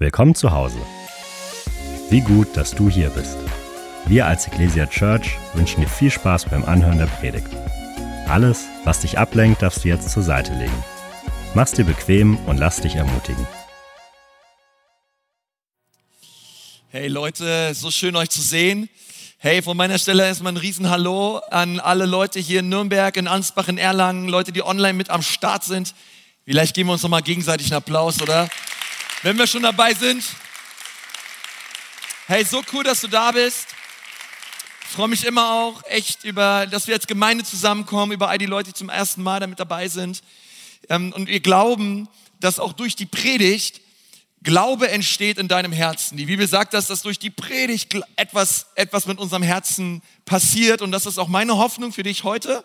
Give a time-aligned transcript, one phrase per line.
[0.00, 0.78] Willkommen zu Hause.
[2.08, 3.36] Wie gut, dass du hier bist.
[4.06, 7.48] Wir als Ecclesia Church wünschen dir viel Spaß beim Anhören der Predigt.
[8.28, 10.84] Alles, was dich ablenkt, darfst du jetzt zur Seite legen.
[11.54, 13.44] Mach's dir bequem und lass dich ermutigen.
[16.90, 18.88] Hey Leute, so schön euch zu sehen.
[19.38, 23.66] Hey, von meiner Stelle erstmal ein Riesenhallo an alle Leute hier in Nürnberg, in Ansbach,
[23.66, 25.92] in Erlangen, Leute, die online mit am Start sind.
[26.44, 28.48] Vielleicht geben wir uns nochmal gegenseitig einen Applaus, oder?
[29.22, 30.22] Wenn wir schon dabei sind.
[32.28, 33.66] Hey, so cool, dass du da bist.
[34.82, 38.46] Ich freue mich immer auch echt über, dass wir als Gemeinde zusammenkommen, über all die
[38.46, 40.22] Leute, die zum ersten Mal damit dabei sind.
[40.88, 43.80] Ähm, und wir glauben, dass auch durch die Predigt
[44.44, 46.16] Glaube entsteht in deinem Herzen.
[46.16, 50.80] Die Bibel sagt, dass das durch die Predigt etwas, etwas mit unserem Herzen passiert.
[50.80, 52.64] Und das ist auch meine Hoffnung für dich heute,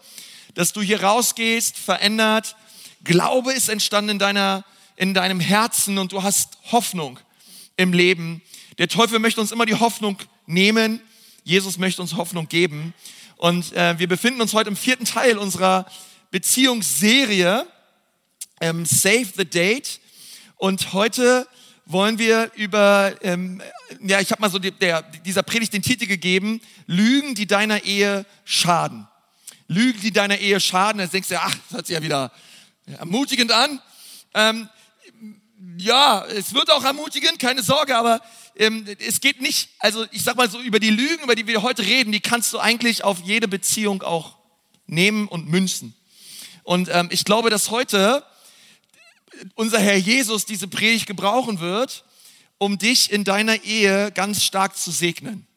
[0.54, 2.56] dass du hier rausgehst, verändert.
[3.04, 4.64] Glaube ist entstanden in deiner
[4.96, 7.20] in deinem Herzen und du hast Hoffnung
[7.78, 8.42] im Leben.
[8.78, 11.02] Der Teufel möchte uns immer die Hoffnung nehmen.
[11.44, 12.94] Jesus möchte uns Hoffnung geben.
[13.38, 15.86] Und äh, wir befinden uns heute im vierten Teil unserer
[16.32, 17.66] Beziehungsserie
[18.62, 20.00] ähm, Save the Date.
[20.56, 21.48] Und heute
[21.86, 23.62] wollen wir über, ähm,
[24.02, 27.84] ja, ich habe mal so die, der, dieser Predigt den Titel gegeben, Lügen, die deiner
[27.84, 29.08] Ehe schaden.
[29.68, 31.02] Lügen, die deiner Ehe schaden.
[31.02, 32.32] Jetzt denkst du, ach, das hört sich ja wieder
[32.98, 33.82] ermutigend an.
[34.34, 34.70] Ähm,
[35.78, 38.22] ja, es wird auch ermutigen, keine Sorge, aber
[38.56, 41.62] ähm, es geht nicht, also ich sag mal so, über die Lügen, über die wir
[41.62, 44.38] heute reden, die kannst du eigentlich auf jede Beziehung auch
[44.86, 45.96] nehmen und münzen.
[46.64, 48.24] Und ähm, ich glaube, dass heute
[49.56, 52.04] unser Herr Jesus diese Predigt gebrauchen wird,
[52.58, 55.48] um dich in deiner Ehe ganz stark zu segnen.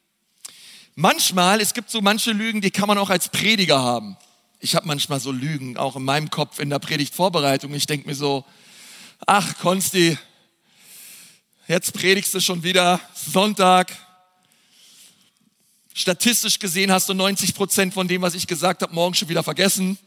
[0.95, 4.17] Manchmal, es gibt so manche Lügen, die kann man auch als Prediger haben.
[4.61, 7.75] Ich habe manchmal so Lügen, auch in meinem Kopf in der Predigtvorbereitung.
[7.75, 8.45] Ich denke mir so,
[9.25, 10.19] ach Konsti,
[11.69, 13.97] jetzt predigst du schon wieder Sonntag.
[15.95, 19.43] Statistisch gesehen hast du 90 Prozent von dem, was ich gesagt habe, morgen schon wieder
[19.43, 19.99] vergessen.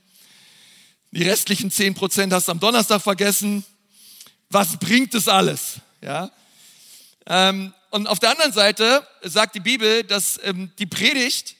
[1.11, 3.65] Die restlichen 10 Prozent hast du am Donnerstag vergessen.
[4.49, 5.77] Was bringt es alles?
[6.01, 6.29] Ja.
[7.25, 11.55] Ähm, und auf der anderen Seite sagt die Bibel, dass ähm, die Predigt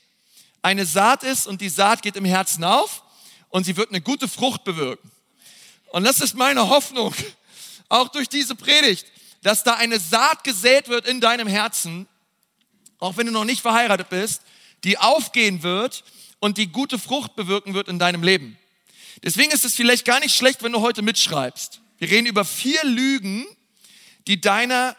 [0.62, 3.04] eine Saat ist und die Saat geht im Herzen auf
[3.50, 5.10] und sie wird eine gute Frucht bewirken.
[5.92, 7.14] Und das ist meine Hoffnung,
[7.90, 9.06] auch durch diese Predigt,
[9.42, 12.08] dass da eine Saat gesät wird in deinem Herzen,
[13.00, 14.42] auch wenn du noch nicht verheiratet bist,
[14.84, 16.04] die aufgehen wird
[16.40, 18.58] und die gute Frucht bewirken wird in deinem Leben.
[19.24, 21.82] Deswegen ist es vielleicht gar nicht schlecht, wenn du heute mitschreibst.
[21.98, 23.46] Wir reden über vier Lügen,
[24.28, 24.96] die deiner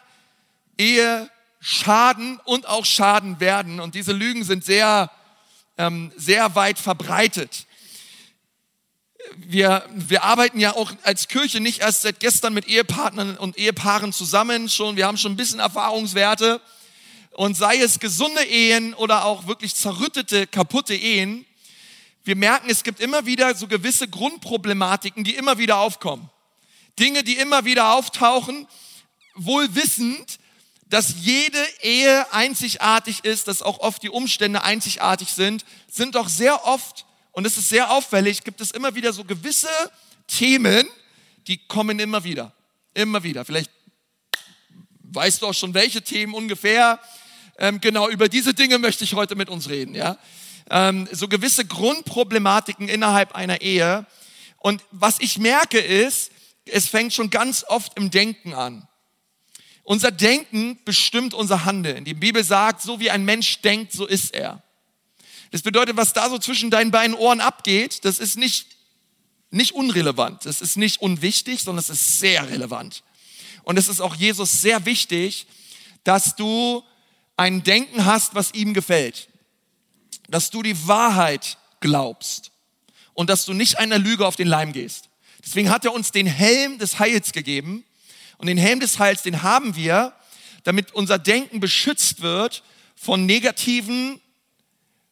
[0.77, 1.29] Ehe
[1.59, 3.79] schaden und auch schaden werden.
[3.79, 5.09] Und diese Lügen sind sehr,
[5.77, 7.65] ähm, sehr weit verbreitet
[9.35, 14.13] wir, wir arbeiten ja auch als Kirche nicht erst seit gestern mit Ehepartnern und Ehepaaren
[14.13, 14.95] zusammen schon.
[14.95, 16.61] Wir haben schon ein bisschen Erfahrungswerte.
[17.31, 21.45] Und sei es gesunde Ehen oder auch wirklich zerrüttete, kaputte Ehen,
[22.23, 26.29] wir merken, es gibt immer wieder so gewisse Grundproblematiken, die immer wieder aufkommen.
[26.99, 28.67] Dinge, die immer wieder auftauchen,
[29.33, 30.39] wohl wissend,
[30.87, 36.65] dass jede Ehe einzigartig ist, dass auch oft die Umstände einzigartig sind, sind doch sehr
[36.65, 39.69] oft und es ist sehr auffällig, gibt es immer wieder so gewisse
[40.27, 40.87] Themen,
[41.47, 42.53] die kommen immer wieder.
[42.93, 43.45] Immer wieder.
[43.45, 43.71] Vielleicht
[45.03, 46.99] weißt du auch schon, welche Themen ungefähr.
[47.57, 49.95] Ähm, genau, über diese Dinge möchte ich heute mit uns reden.
[49.95, 50.17] Ja?
[50.69, 54.05] Ähm, so gewisse Grundproblematiken innerhalb einer Ehe.
[54.57, 56.31] Und was ich merke ist,
[56.65, 58.87] es fängt schon ganz oft im Denken an.
[59.83, 62.05] Unser Denken bestimmt unser Handeln.
[62.05, 64.63] Die Bibel sagt, so wie ein Mensch denkt, so ist er.
[65.51, 68.67] Das bedeutet, was da so zwischen deinen beiden Ohren abgeht, das ist nicht,
[69.49, 70.45] nicht unrelevant.
[70.45, 73.03] Das ist nicht unwichtig, sondern es ist sehr relevant.
[73.63, 75.45] Und es ist auch Jesus sehr wichtig,
[76.05, 76.83] dass du
[77.35, 79.27] ein Denken hast, was ihm gefällt.
[80.29, 82.51] Dass du die Wahrheit glaubst.
[83.13, 85.09] Und dass du nicht einer Lüge auf den Leim gehst.
[85.43, 87.83] Deswegen hat er uns den Helm des Heils gegeben.
[88.37, 90.13] Und den Helm des Heils, den haben wir,
[90.63, 92.63] damit unser Denken beschützt wird
[92.95, 94.21] von negativen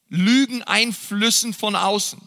[0.09, 2.19] Lügeneinflüssen von außen.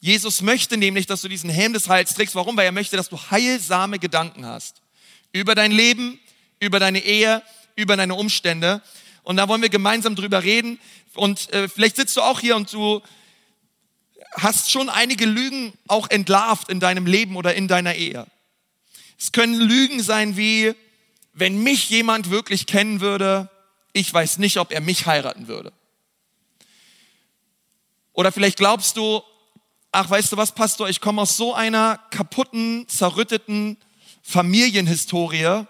[0.00, 2.34] Jesus möchte nämlich, dass du diesen Helm des Heils trägst.
[2.34, 2.56] Warum?
[2.56, 4.82] Weil er möchte, dass du heilsame Gedanken hast.
[5.32, 6.18] Über dein Leben,
[6.58, 7.42] über deine Ehe,
[7.76, 8.82] über deine Umstände.
[9.22, 10.80] Und da wollen wir gemeinsam drüber reden.
[11.14, 13.00] Und äh, vielleicht sitzt du auch hier und du
[14.32, 18.26] hast schon einige Lügen auch entlarvt in deinem Leben oder in deiner Ehe.
[19.18, 20.74] Es können Lügen sein wie,
[21.32, 23.48] wenn mich jemand wirklich kennen würde,
[23.92, 25.72] ich weiß nicht, ob er mich heiraten würde.
[28.12, 29.22] Oder vielleicht glaubst du,
[29.90, 33.76] ach, weißt du was, Pastor, ich komme aus so einer kaputten, zerrütteten
[34.22, 35.64] Familienhistorie.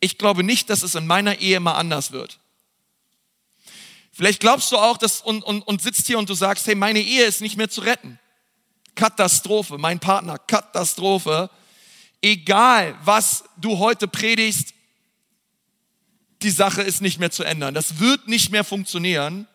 [0.00, 2.40] Ich glaube nicht, dass es in meiner Ehe mal anders wird.
[4.12, 7.00] Vielleicht glaubst du auch dass, und, und, und sitzt hier und du sagst, hey, meine
[7.00, 8.18] Ehe ist nicht mehr zu retten.
[8.94, 11.50] Katastrophe, mein Partner, Katastrophe.
[12.22, 14.72] Egal, was du heute predigst,
[16.42, 17.74] die Sache ist nicht mehr zu ändern.
[17.74, 19.48] Das wird nicht mehr funktionieren.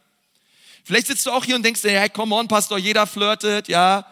[0.89, 4.07] Vielleicht sitzt du auch hier und denkst dir, hey, come on, Pastor, jeder flirtet, ja.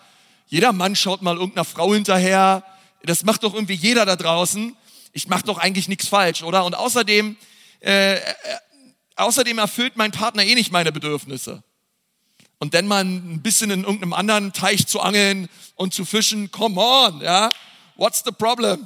[0.45, 2.63] Jeder Mann schaut mal irgendeiner Frau hinterher.
[3.01, 4.77] Das macht doch irgendwie jeder da draußen.
[5.11, 6.65] Ich mache doch eigentlich nichts falsch, oder?
[6.65, 7.35] Und außerdem,
[7.81, 8.21] äh, äh,
[9.15, 11.63] außerdem erfüllt mein Partner eh nicht meine Bedürfnisse.
[12.59, 16.79] Und dann mal ein bisschen in irgendeinem anderen Teich zu angeln und zu fischen, come
[16.79, 17.49] on, ja.
[17.95, 18.85] What's the problem?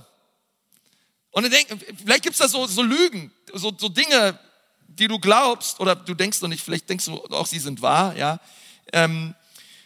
[1.32, 1.68] Und dann denk,
[2.02, 4.40] vielleicht gibt's da so, so Lügen, so, so Dinge,
[4.98, 8.16] die du glaubst, oder du denkst noch nicht, vielleicht denkst du auch, sie sind wahr,
[8.16, 8.40] ja.
[8.94, 9.36] Ähm,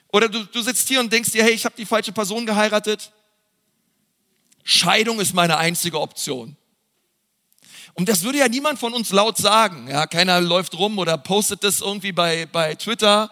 [0.09, 3.11] oder du, du sitzt hier und denkst dir, hey, ich habe die falsche Person geheiratet.
[4.63, 6.55] Scheidung ist meine einzige Option.
[7.93, 9.87] Und das würde ja niemand von uns laut sagen.
[9.89, 13.31] Ja, keiner läuft rum oder postet das irgendwie bei, bei Twitter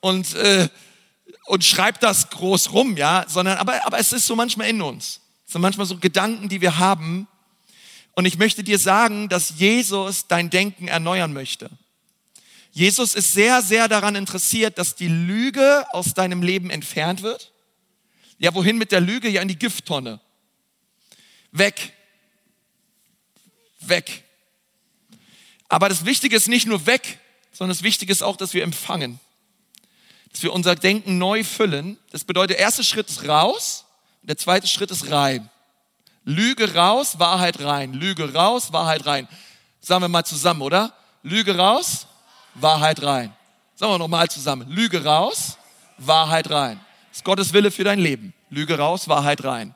[0.00, 0.68] und, äh,
[1.46, 5.20] und schreibt das groß rum, ja, sondern aber, aber es ist so manchmal in uns.
[5.46, 7.28] Es sind manchmal so Gedanken, die wir haben,
[8.14, 11.70] und ich möchte dir sagen, dass Jesus dein Denken erneuern möchte.
[12.70, 17.52] Jesus ist sehr, sehr daran interessiert, dass die Lüge aus deinem Leben entfernt wird.
[18.38, 19.28] Ja, wohin mit der Lüge?
[19.28, 20.20] Ja, in die Gifttonne.
[21.52, 21.92] Weg.
[23.80, 24.24] Weg.
[25.68, 27.18] Aber das Wichtige ist nicht nur weg,
[27.52, 29.20] sondern das Wichtige ist auch, dass wir empfangen.
[30.32, 31.96] Dass wir unser Denken neu füllen.
[32.10, 33.84] Das bedeutet, der erste Schritt ist raus,
[34.22, 35.48] der zweite Schritt ist rein.
[36.24, 37.92] Lüge raus, Wahrheit rein.
[37.92, 39.28] Lüge raus, Wahrheit rein.
[39.80, 40.92] Sagen wir mal zusammen, oder?
[41.22, 42.06] Lüge raus,
[42.54, 43.34] Wahrheit rein.
[43.74, 44.68] Sagen wir nochmal zusammen.
[44.70, 45.58] Lüge raus,
[45.98, 46.80] Wahrheit rein.
[47.10, 48.32] Das ist Gottes Wille für dein Leben.
[48.48, 49.74] Lüge raus, Wahrheit rein.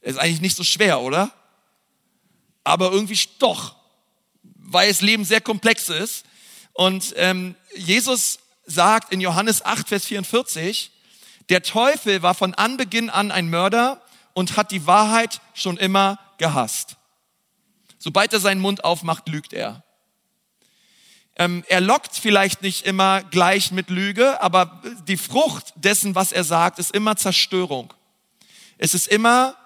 [0.00, 1.30] Ist eigentlich nicht so schwer, oder?
[2.64, 3.76] Aber irgendwie doch,
[4.42, 6.24] weil das Leben sehr komplex ist.
[6.72, 10.90] Und ähm, Jesus sagt in Johannes 8, Vers 44,
[11.48, 14.00] der Teufel war von Anbeginn an ein Mörder
[14.34, 16.96] und hat die Wahrheit schon immer gehasst.
[17.98, 19.82] Sobald er seinen Mund aufmacht, lügt er.
[21.36, 26.44] Ähm, er lockt vielleicht nicht immer gleich mit Lüge, aber die Frucht dessen, was er
[26.44, 27.92] sagt, ist immer Zerstörung.
[28.78, 29.56] Es ist immer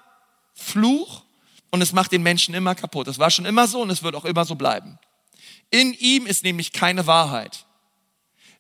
[0.55, 1.25] Fluch
[1.71, 3.07] und es macht den Menschen immer kaputt.
[3.07, 4.99] Das war schon immer so und es wird auch immer so bleiben.
[5.71, 7.67] In ihm ist nämlich keine Wahrheit.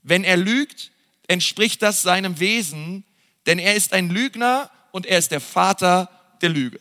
[0.03, 0.91] Wenn er lügt,
[1.27, 3.05] entspricht das seinem Wesen,
[3.47, 6.11] denn er ist ein Lügner und er ist der Vater
[6.43, 6.81] der Lüge.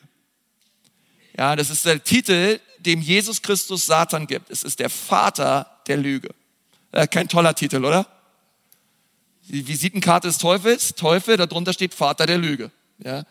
[1.37, 4.49] Ja, das ist der Titel, dem Jesus Christus Satan gibt.
[4.49, 6.29] Es ist der Vater der Lüge.
[6.91, 8.07] Äh, kein toller Titel, oder?
[9.49, 12.71] Die Visitenkarte des Teufels, Teufel, darunter steht Vater der Lüge.
[12.97, 13.23] Ja?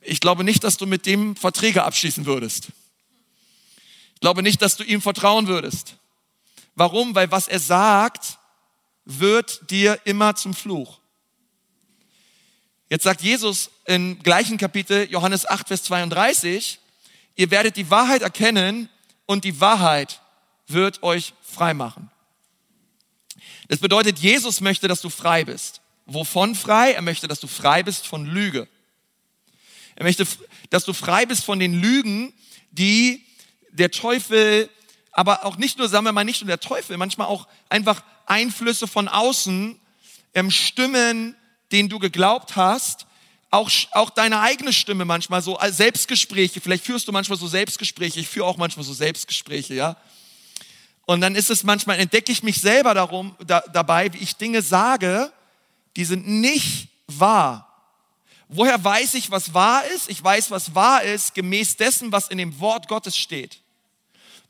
[0.00, 2.68] Ich glaube nicht, dass du mit dem Verträge abschließen würdest.
[4.14, 5.96] Ich glaube nicht, dass du ihm vertrauen würdest.
[6.76, 7.14] Warum?
[7.14, 8.38] Weil was er sagt,
[9.04, 10.98] wird dir immer zum Fluch.
[12.90, 16.78] Jetzt sagt Jesus im gleichen Kapitel, Johannes 8, Vers 32,
[17.36, 18.90] ihr werdet die Wahrheit erkennen
[19.24, 20.20] und die Wahrheit
[20.66, 22.10] wird euch frei machen.
[23.68, 25.80] Das bedeutet, Jesus möchte, dass du frei bist.
[26.04, 26.92] Wovon frei?
[26.92, 28.68] Er möchte, dass du frei bist von Lüge.
[29.96, 30.26] Er möchte,
[30.68, 32.34] dass du frei bist von den Lügen,
[32.70, 33.24] die
[33.70, 34.68] der Teufel,
[35.12, 38.86] aber auch nicht nur, sagen wir mal, nicht nur der Teufel, manchmal auch einfach Einflüsse
[38.86, 39.80] von außen,
[40.34, 41.34] ähm, Stimmen,
[41.72, 43.07] den du geglaubt hast,
[43.50, 48.20] auch, auch deine eigene Stimme manchmal so, als Selbstgespräche, vielleicht führst du manchmal so Selbstgespräche,
[48.20, 49.96] ich führe auch manchmal so Selbstgespräche, ja.
[51.06, 54.60] Und dann ist es manchmal, entdecke ich mich selber darum, da, dabei, wie ich Dinge
[54.60, 55.32] sage,
[55.96, 57.64] die sind nicht wahr.
[58.48, 60.10] Woher weiß ich, was wahr ist?
[60.10, 63.60] Ich weiß, was wahr ist, gemäß dessen, was in dem Wort Gottes steht.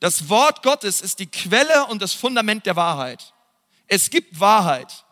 [0.01, 3.33] Das Wort Gottes ist die Quelle und das Fundament der Wahrheit.
[3.87, 5.05] Es gibt Wahrheit.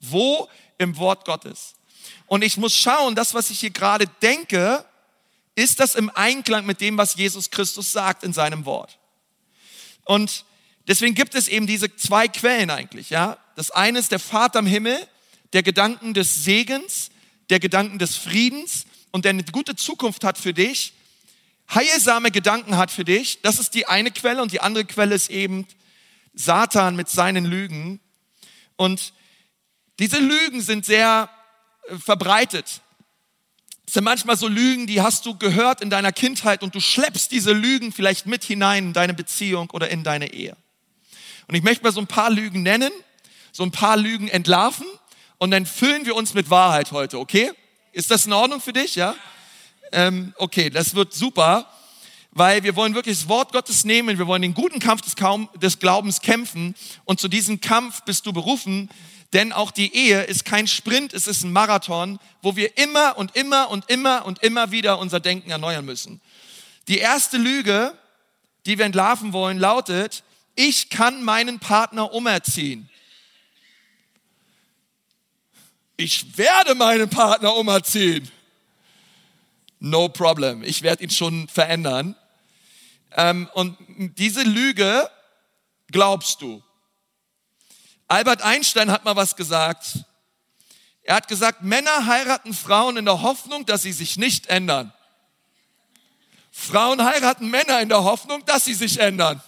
[0.00, 0.48] Wo?
[0.80, 1.74] im Wort Gottes.
[2.30, 4.84] Und ich muss schauen, das, was ich hier gerade denke,
[5.56, 9.00] ist das im Einklang mit dem, was Jesus Christus sagt in seinem Wort.
[10.04, 10.44] Und
[10.86, 13.36] deswegen gibt es eben diese zwei Quellen eigentlich, ja.
[13.56, 14.96] Das eine ist der Vater im Himmel,
[15.54, 17.10] der Gedanken des Segens,
[17.50, 20.92] der Gedanken des Friedens und der eine gute Zukunft hat für dich,
[21.74, 23.42] heilsame Gedanken hat für dich.
[23.42, 25.66] Das ist die eine Quelle und die andere Quelle ist eben
[26.34, 27.98] Satan mit seinen Lügen.
[28.76, 29.14] Und
[29.98, 31.28] diese Lügen sind sehr
[31.98, 32.80] verbreitet.
[33.86, 37.32] Es sind manchmal so Lügen, die hast du gehört in deiner Kindheit und du schleppst
[37.32, 40.56] diese Lügen vielleicht mit hinein in deine Beziehung oder in deine Ehe.
[41.48, 42.92] Und ich möchte mal so ein paar Lügen nennen,
[43.50, 44.86] so ein paar Lügen entlarven
[45.38, 47.50] und dann füllen wir uns mit Wahrheit heute, okay?
[47.92, 49.16] Ist das in Ordnung für dich, ja?
[49.90, 51.66] Ähm, okay, das wird super.
[52.32, 56.20] weil wir wollen wirklich das Wort Gottes nehmen, wir wollen den guten Kampf des Glaubens
[56.20, 58.88] kämpfen und zu diesem Kampf bist du berufen,
[59.32, 63.36] denn auch die Ehe ist kein Sprint, es ist ein Marathon, wo wir immer und
[63.36, 66.20] immer und immer und immer wieder unser Denken erneuern müssen.
[66.88, 67.96] Die erste Lüge,
[68.66, 70.24] die wir entlarven wollen, lautet,
[70.56, 72.88] ich kann meinen Partner umerziehen.
[75.96, 78.30] Ich werde meinen Partner umerziehen.
[79.78, 82.16] No problem, ich werde ihn schon verändern.
[83.12, 83.76] Ähm, und
[84.18, 85.08] diese Lüge
[85.90, 86.62] glaubst du.
[88.10, 90.00] Albert Einstein hat mal was gesagt.
[91.04, 94.92] Er hat gesagt, Männer heiraten Frauen in der Hoffnung, dass sie sich nicht ändern.
[96.50, 99.40] Frauen heiraten Männer in der Hoffnung, dass sie sich ändern.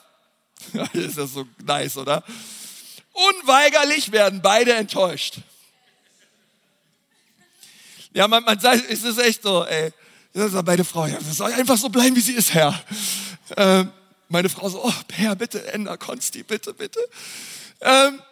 [0.92, 2.22] ist das so nice, oder?
[3.12, 5.38] Unweigerlich werden beide enttäuscht.
[8.12, 9.92] Ja, man, man sagt, es ist echt so, ey.
[10.34, 12.80] Das ist beide Frauen, ja, soll einfach so bleiben, wie sie ist, Herr.
[13.56, 13.90] Ähm,
[14.28, 17.00] meine Frau so, oh, Herr, bitte, änder Konsti, bitte, bitte.
[17.80, 18.22] Ähm,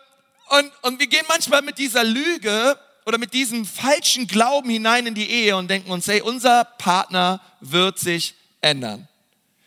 [0.50, 5.14] und, und wir gehen manchmal mit dieser Lüge oder mit diesem falschen Glauben hinein in
[5.14, 9.08] die Ehe und denken uns, hey, unser Partner wird sich ändern.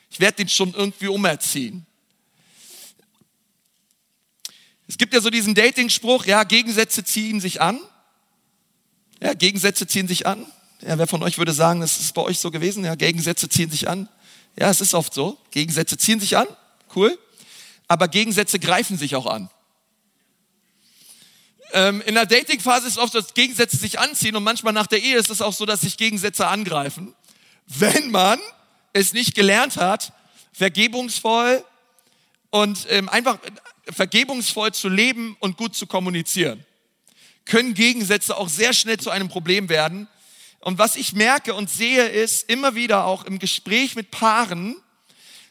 [0.10, 1.86] Ich werde den schon irgendwie umerziehen.
[4.88, 7.80] Es gibt ja so diesen Dating-Spruch, ja, Gegensätze ziehen sich an.
[9.22, 10.46] Ja, Gegensätze ziehen sich an.
[10.82, 12.84] Ja, wer von euch würde sagen, das ist bei euch so gewesen?
[12.84, 14.10] Ja, Gegensätze ziehen sich an.
[14.58, 15.38] Ja, es ist oft so.
[15.50, 16.48] Gegensätze ziehen sich an.
[16.94, 17.18] Cool.
[17.88, 19.50] Aber Gegensätze greifen sich auch an.
[21.76, 25.18] Ähm, in der Dating-Phase ist oft, dass Gegensätze sich anziehen und manchmal nach der Ehe
[25.18, 27.16] ist es auch so, dass sich Gegensätze angreifen.
[27.66, 28.40] Wenn man
[28.94, 30.14] es nicht gelernt hat,
[30.52, 31.64] vergebungsvoll
[32.52, 33.40] und ähm, einfach
[33.90, 36.64] vergebungsvoll zu leben und gut zu kommunizieren,
[37.46, 40.08] können Gegensätze auch sehr schnell zu einem Problem werden.
[40.60, 44.76] Und was ich merke und sehe, ist immer wieder auch im Gespräch mit Paaren,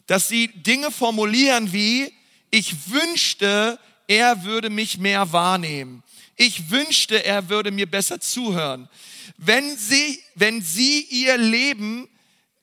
[0.06, 2.14] dass sie Dinge formulieren wie,
[2.52, 6.04] ich wünschte, er würde mich mehr wahrnehmen.
[6.42, 8.88] Ich wünschte, er würde mir besser zuhören.
[9.36, 12.08] Wenn sie, wenn sie ihr Leben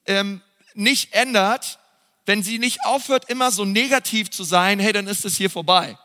[0.06, 0.42] ähm,
[0.74, 1.80] nicht ändert,
[2.26, 5.98] wenn sie nicht aufhört, immer so negativ zu sein, hey, dann ist es hier vorbei.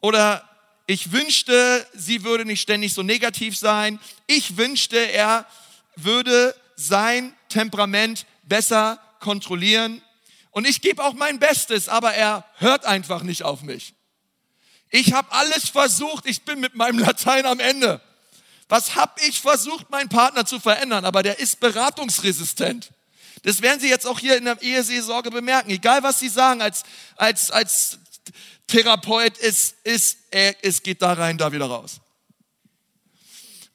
[0.00, 0.42] Oder
[0.88, 4.00] ich wünschte, sie würde nicht ständig so negativ sein.
[4.26, 5.46] Ich wünschte, er
[5.94, 10.02] würde sein Temperament besser kontrollieren.
[10.50, 13.94] Und ich gebe auch mein Bestes, aber er hört einfach nicht auf mich.
[14.92, 18.00] Ich habe alles versucht, ich bin mit meinem Latein am Ende.
[18.68, 22.90] Was habe ich versucht, meinen Partner zu verändern, aber der ist beratungsresistent.
[23.42, 25.70] Das werden Sie jetzt auch hier in der Eheseelsorge bemerken.
[25.70, 26.82] Egal was Sie sagen als,
[27.16, 27.98] als, als
[28.66, 32.00] Therapeut, es, es, es geht da rein, da wieder raus.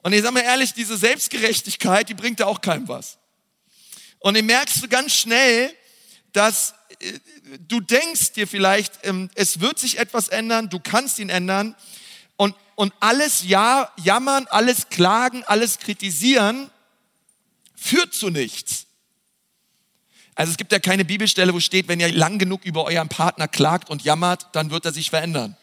[0.03, 3.17] Und ich sage mal ehrlich, diese Selbstgerechtigkeit, die bringt ja auch keinem was.
[4.19, 5.73] Und ihr merkst du ganz schnell,
[6.31, 6.75] dass äh,
[7.67, 11.75] du denkst dir vielleicht, ähm, es wird sich etwas ändern, du kannst ihn ändern
[12.35, 16.69] und, und alles ja, jammern, alles klagen, alles kritisieren
[17.75, 18.85] führt zu nichts.
[20.35, 23.47] Also es gibt ja keine Bibelstelle, wo steht, wenn ihr lang genug über euren Partner
[23.47, 25.57] klagt und jammert, dann wird er sich verändern.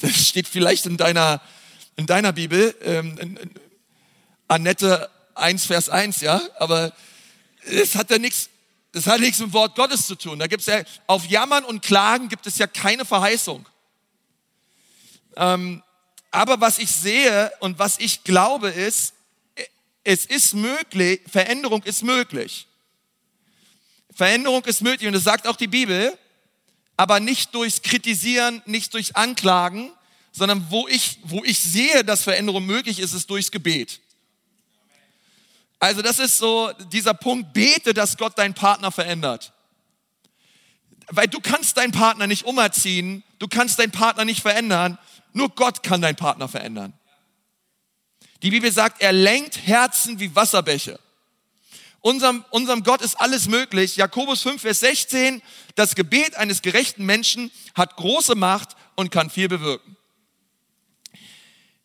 [0.00, 1.40] Das steht vielleicht in deiner,
[1.96, 3.50] in deiner Bibel, ähm, in, in
[4.48, 6.92] Annette 1, Vers 1, ja, aber
[7.64, 8.50] es hat ja nichts
[8.92, 10.38] das hat nichts mit dem Wort Gottes zu tun.
[10.38, 13.66] Da gibt es ja, auf Jammern und Klagen gibt es ja keine Verheißung.
[15.36, 15.82] Ähm,
[16.30, 19.14] aber was ich sehe und was ich glaube ist,
[20.04, 22.66] es ist möglich, Veränderung ist möglich.
[24.14, 26.16] Veränderung ist möglich und das sagt auch die Bibel,
[26.98, 29.90] aber nicht durchs Kritisieren, nicht durch Anklagen,
[30.32, 34.00] sondern wo ich, wo ich sehe, dass Veränderung möglich ist, ist durchs Gebet.
[35.82, 39.52] Also das ist so dieser Punkt, bete, dass Gott deinen Partner verändert.
[41.08, 44.96] Weil du kannst deinen Partner nicht umerziehen, du kannst deinen Partner nicht verändern,
[45.32, 46.92] nur Gott kann deinen Partner verändern.
[48.44, 51.00] Die Bibel sagt, er lenkt Herzen wie Wasserbäche.
[52.00, 53.96] Unserem, unserem Gott ist alles möglich.
[53.96, 55.42] Jakobus 5, Vers 16,
[55.74, 59.96] das Gebet eines gerechten Menschen hat große Macht und kann viel bewirken.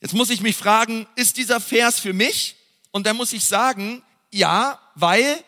[0.01, 2.56] Jetzt muss ich mich fragen, ist dieser Vers für mich?
[2.97, 4.01] Und da muss ich sagen,
[4.31, 5.43] ja, weil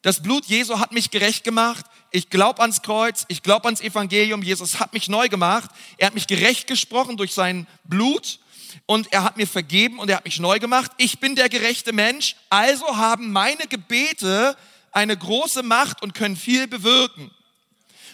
[0.00, 1.84] das Blut Jesu hat mich gerecht gemacht.
[2.10, 4.42] Ich glaube ans Kreuz, ich glaube ans Evangelium.
[4.42, 5.70] Jesus hat mich neu gemacht.
[5.98, 8.38] Er hat mich gerecht gesprochen durch sein Blut
[8.86, 10.90] und er hat mir vergeben und er hat mich neu gemacht.
[10.96, 12.34] Ich bin der gerechte Mensch.
[12.48, 14.56] Also haben meine Gebete
[14.90, 17.30] eine große Macht und können viel bewirken.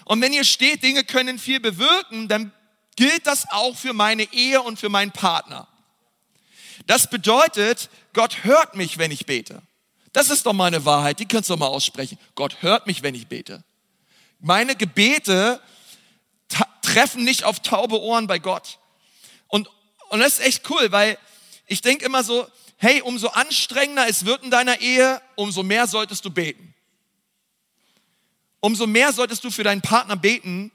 [0.07, 2.51] Und wenn hier steht, Dinge können viel bewirken, dann
[2.97, 5.69] gilt das auch für meine Ehe und für meinen Partner.
[6.87, 9.63] Das bedeutet, Gott hört mich, wenn ich bete.
[10.13, 12.19] Das ist doch meine Wahrheit, die kannst du doch mal aussprechen.
[12.35, 13.65] Gott hört mich, wenn ich bete.
[14.41, 15.61] Meine Gebete
[16.83, 18.79] treffen nicht auf taube Ohren bei Gott.
[19.49, 19.71] Und,
[20.11, 21.17] und das ist echt cool, weil
[21.67, 22.47] ich denke immer so,
[22.77, 26.75] hey, umso anstrengender es wird in deiner Ehe, umso mehr solltest du beten.
[28.61, 30.71] Umso mehr solltest du für deinen Partner beten.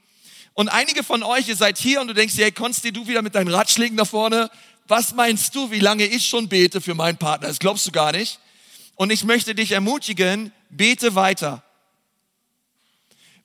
[0.54, 3.34] Und einige von euch, ihr seid hier und du denkst, hey, Konsti, du wieder mit
[3.34, 4.50] deinen Ratschlägen da vorne.
[4.88, 7.48] Was meinst du, wie lange ich schon bete für meinen Partner?
[7.48, 8.40] Das glaubst du gar nicht.
[8.96, 11.62] Und ich möchte dich ermutigen, bete weiter.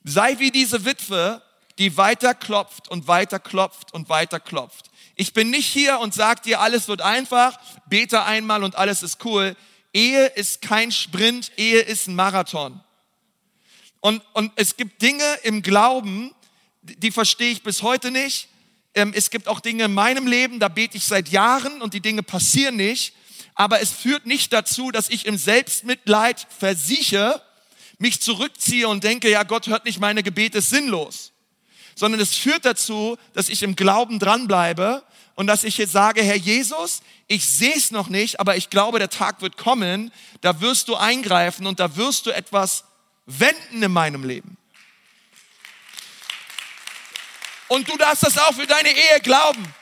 [0.05, 1.41] Sei wie diese Witwe,
[1.77, 4.89] die weiter klopft und weiter klopft und weiter klopft.
[5.15, 9.23] Ich bin nicht hier und sag dir, alles wird einfach, bete einmal und alles ist
[9.25, 9.55] cool.
[9.91, 12.79] Ehe ist kein Sprint, Ehe ist ein Marathon.
[13.99, 16.33] Und, und es gibt Dinge im Glauben,
[16.81, 18.47] die verstehe ich bis heute nicht.
[18.95, 22.01] Ähm, es gibt auch Dinge in meinem Leben, da bete ich seit Jahren und die
[22.01, 23.13] Dinge passieren nicht
[23.55, 27.41] aber es führt nicht dazu, dass ich im Selbstmitleid versieche,
[27.99, 31.31] mich zurückziehe und denke, ja, Gott hört nicht meine Gebete, ist sinnlos.
[31.95, 35.03] Sondern es führt dazu, dass ich im Glauben dranbleibe
[35.35, 38.99] und dass ich jetzt sage, Herr Jesus, ich sehe es noch nicht, aber ich glaube,
[38.99, 42.85] der Tag wird kommen, da wirst du eingreifen und da wirst du etwas
[43.25, 44.57] wenden in meinem Leben.
[47.67, 49.73] Und du darfst das auch für deine Ehe glauben.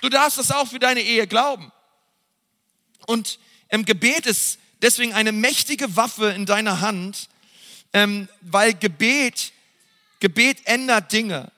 [0.00, 1.70] Du darfst das auch für deine Ehe glauben.
[3.06, 7.28] Und ähm, Gebet ist deswegen eine mächtige Waffe in deiner Hand,
[7.92, 9.52] ähm, weil Gebet,
[10.20, 11.50] Gebet ändert Dinge.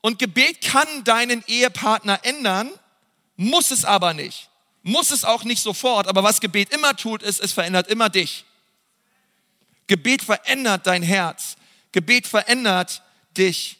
[0.00, 2.70] Und Gebet kann deinen Ehepartner ändern,
[3.36, 4.48] muss es aber nicht.
[4.82, 8.44] Muss es auch nicht sofort, aber was Gebet immer tut, ist, es verändert immer dich.
[9.86, 11.56] Gebet verändert dein Herz.
[11.92, 13.02] Gebet verändert
[13.36, 13.78] dich.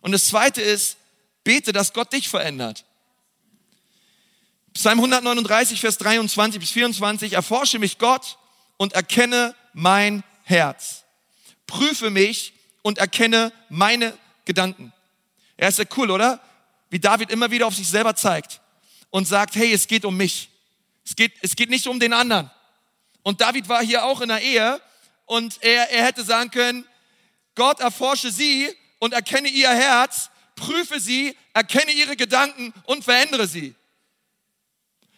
[0.00, 0.96] Und das zweite ist,
[1.44, 2.84] bete, dass Gott dich verändert.
[4.74, 8.36] Psalm 139, Vers 23 bis 24, erforsche mich Gott
[8.76, 11.04] und erkenne mein Herz.
[11.66, 14.92] Prüfe mich und erkenne meine Gedanken.
[15.56, 16.40] Er ist ja cool, oder?
[16.90, 18.60] Wie David immer wieder auf sich selber zeigt
[19.10, 20.50] und sagt, hey, es geht um mich.
[21.04, 22.50] Es geht, es geht nicht um den anderen.
[23.22, 24.80] Und David war hier auch in der Ehe
[25.24, 26.84] und er, er hätte sagen können,
[27.54, 33.74] Gott erforsche sie und erkenne ihr Herz, prüfe sie, erkenne ihre Gedanken und verändere sie.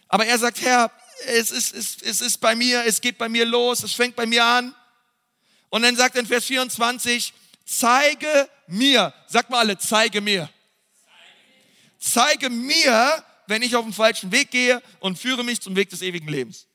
[0.09, 0.91] Aber er sagt, Herr,
[1.27, 4.27] es ist, es, es ist bei mir, es geht bei mir los, es fängt bei
[4.27, 4.75] mir an.
[5.69, 10.49] Und dann sagt er in Vers 24, zeige mir, sag mal alle, zeige mir.
[11.99, 16.03] Zeige mir, wenn ich auf dem falschen Weg gehe und führe mich zum Weg des
[16.03, 16.67] ewigen Lebens.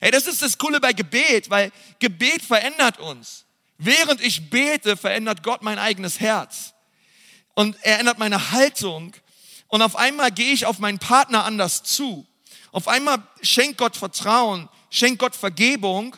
[0.00, 3.43] Hey, das ist das Coole bei Gebet, weil Gebet verändert uns.
[3.78, 6.74] Während ich bete, verändert Gott mein eigenes Herz.
[7.54, 9.14] Und er ändert meine Haltung.
[9.68, 12.26] Und auf einmal gehe ich auf meinen Partner anders zu.
[12.72, 16.16] Auf einmal schenkt Gott Vertrauen, schenkt Gott Vergebung,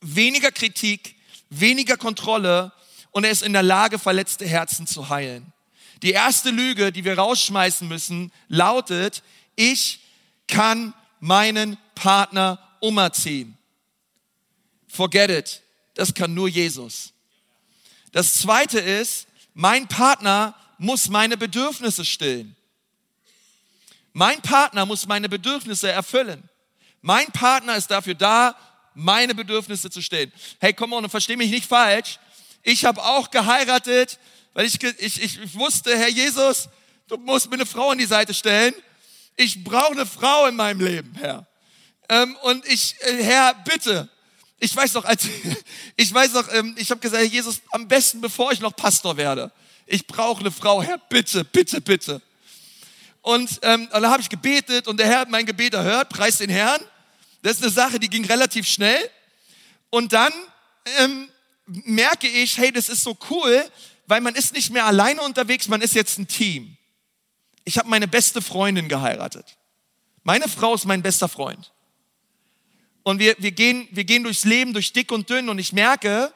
[0.00, 1.16] weniger Kritik,
[1.50, 2.72] weniger Kontrolle
[3.10, 5.52] und er ist in der Lage, verletzte Herzen zu heilen.
[6.02, 9.22] Die erste Lüge, die wir rausschmeißen müssen, lautet,
[9.56, 10.00] ich
[10.46, 13.56] kann meinen Partner umerziehen.
[14.88, 15.62] Forget it.
[15.96, 17.12] Das kann nur Jesus.
[18.12, 22.54] Das zweite ist, mein Partner muss meine Bedürfnisse stillen.
[24.12, 26.48] Mein Partner muss meine Bedürfnisse erfüllen.
[27.00, 28.54] Mein Partner ist dafür da,
[28.94, 30.32] meine Bedürfnisse zu stellen.
[30.60, 32.18] Hey, komm on, und versteh mich nicht falsch.
[32.62, 34.18] Ich habe auch geheiratet,
[34.52, 36.68] weil ich, ich, ich wusste, Herr Jesus,
[37.08, 38.74] du musst mir eine Frau an die Seite stellen.
[39.36, 41.46] Ich brauche eine Frau in meinem Leben, Herr.
[42.08, 44.08] Ähm, und ich, äh, Herr, bitte.
[44.58, 45.24] Ich weiß doch, als
[45.96, 49.52] ich weiß doch, ähm, ich habe gesagt, Jesus, am besten, bevor ich noch Pastor werde.
[49.86, 52.22] Ich brauche eine Frau, Herr, bitte, bitte, bitte.
[53.22, 56.38] Und, ähm, und da habe ich gebetet und der Herr hat mein Gebet erhört, preis
[56.38, 56.80] den Herrn.
[57.42, 59.10] Das ist eine Sache, die ging relativ schnell.
[59.90, 60.32] Und dann
[60.98, 61.28] ähm,
[61.66, 63.64] merke ich, hey, das ist so cool,
[64.06, 66.76] weil man ist nicht mehr alleine unterwegs, man ist jetzt ein Team.
[67.64, 69.56] Ich habe meine beste Freundin geheiratet.
[70.22, 71.72] Meine Frau ist mein bester Freund.
[73.06, 76.32] Und wir, wir, gehen, wir gehen durchs Leben, durch dick und dünn und ich merke,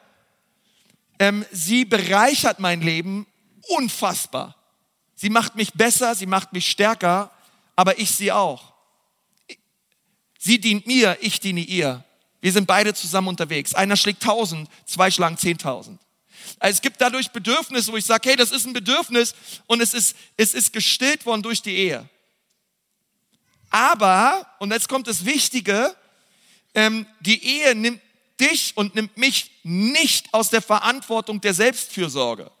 [1.19, 3.27] ähm, sie bereichert mein Leben
[3.67, 4.55] unfassbar.
[5.13, 7.29] Sie macht mich besser, sie macht mich stärker,
[7.75, 8.71] aber ich sie auch.
[10.39, 12.05] Sie dient mir, ich diene ihr.
[12.39, 13.73] Wir sind beide zusammen unterwegs.
[13.73, 15.99] Einer schlägt tausend, zwei schlagen zehntausend.
[16.57, 19.35] Also es gibt dadurch Bedürfnisse, wo ich sage, hey, das ist ein Bedürfnis
[19.67, 22.07] und es ist, es ist gestillt worden durch die Ehe.
[23.69, 25.97] Aber, und jetzt kommt das Wichtige,
[26.73, 28.01] ähm, die Ehe nimmt
[28.39, 32.51] dich und nimmt mich nicht aus der Verantwortung der Selbstfürsorge.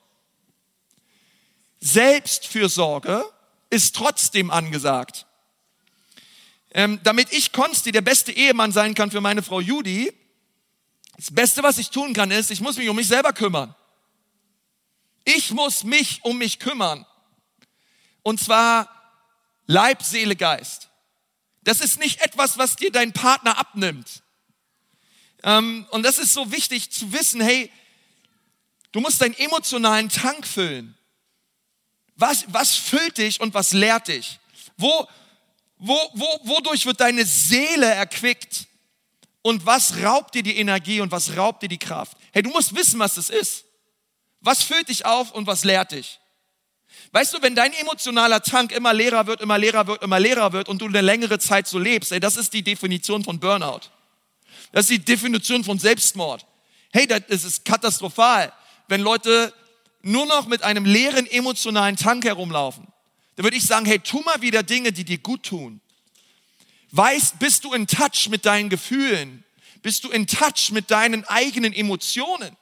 [1.79, 3.25] Selbstfürsorge
[3.69, 5.25] ist trotzdem angesagt.
[6.73, 10.13] ähm, damit ich Konsti der beste Ehemann sein kann für meine Frau Judy,
[11.17, 13.75] das Beste, was ich tun kann, ist, ich muss mich um mich selber kümmern.
[15.23, 17.05] Ich muss mich um mich kümmern.
[18.23, 18.89] Und zwar
[19.67, 20.89] Leib, Seele, Geist.
[21.63, 24.23] Das ist nicht etwas, was dir dein Partner abnimmt.
[25.43, 27.71] Ähm, und das ist so wichtig zu wissen, hey,
[28.91, 30.97] du musst deinen emotionalen Tank füllen.
[32.15, 34.39] Was, was füllt dich und was lehrt dich?
[34.77, 35.07] Wo,
[35.77, 38.67] wo, wo, wodurch wird deine Seele erquickt?
[39.43, 42.15] Und was raubt dir die Energie und was raubt dir die Kraft?
[42.31, 43.65] Hey, du musst wissen, was das ist.
[44.39, 46.20] Was füllt dich auf und was lehrt dich?
[47.13, 50.69] Weißt du, wenn dein emotionaler Tank immer leerer wird, immer leerer wird, immer leerer wird
[50.69, 53.81] und du eine längere Zeit so lebst, ey, das ist die Definition von Burnout.
[54.71, 56.45] Das ist die Definition von Selbstmord.
[56.93, 58.53] Hey, das ist katastrophal,
[58.87, 59.53] wenn Leute
[60.01, 62.87] nur noch mit einem leeren emotionalen Tank herumlaufen.
[63.35, 65.81] Da würde ich sagen, hey, tu mal wieder Dinge, die dir gut tun.
[66.91, 69.43] Weißt, bist du in Touch mit deinen Gefühlen?
[69.81, 72.55] Bist du in Touch mit deinen eigenen Emotionen?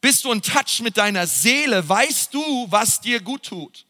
[0.00, 1.88] Bist du in Touch mit deiner Seele?
[1.88, 3.85] Weißt du, was dir gut tut?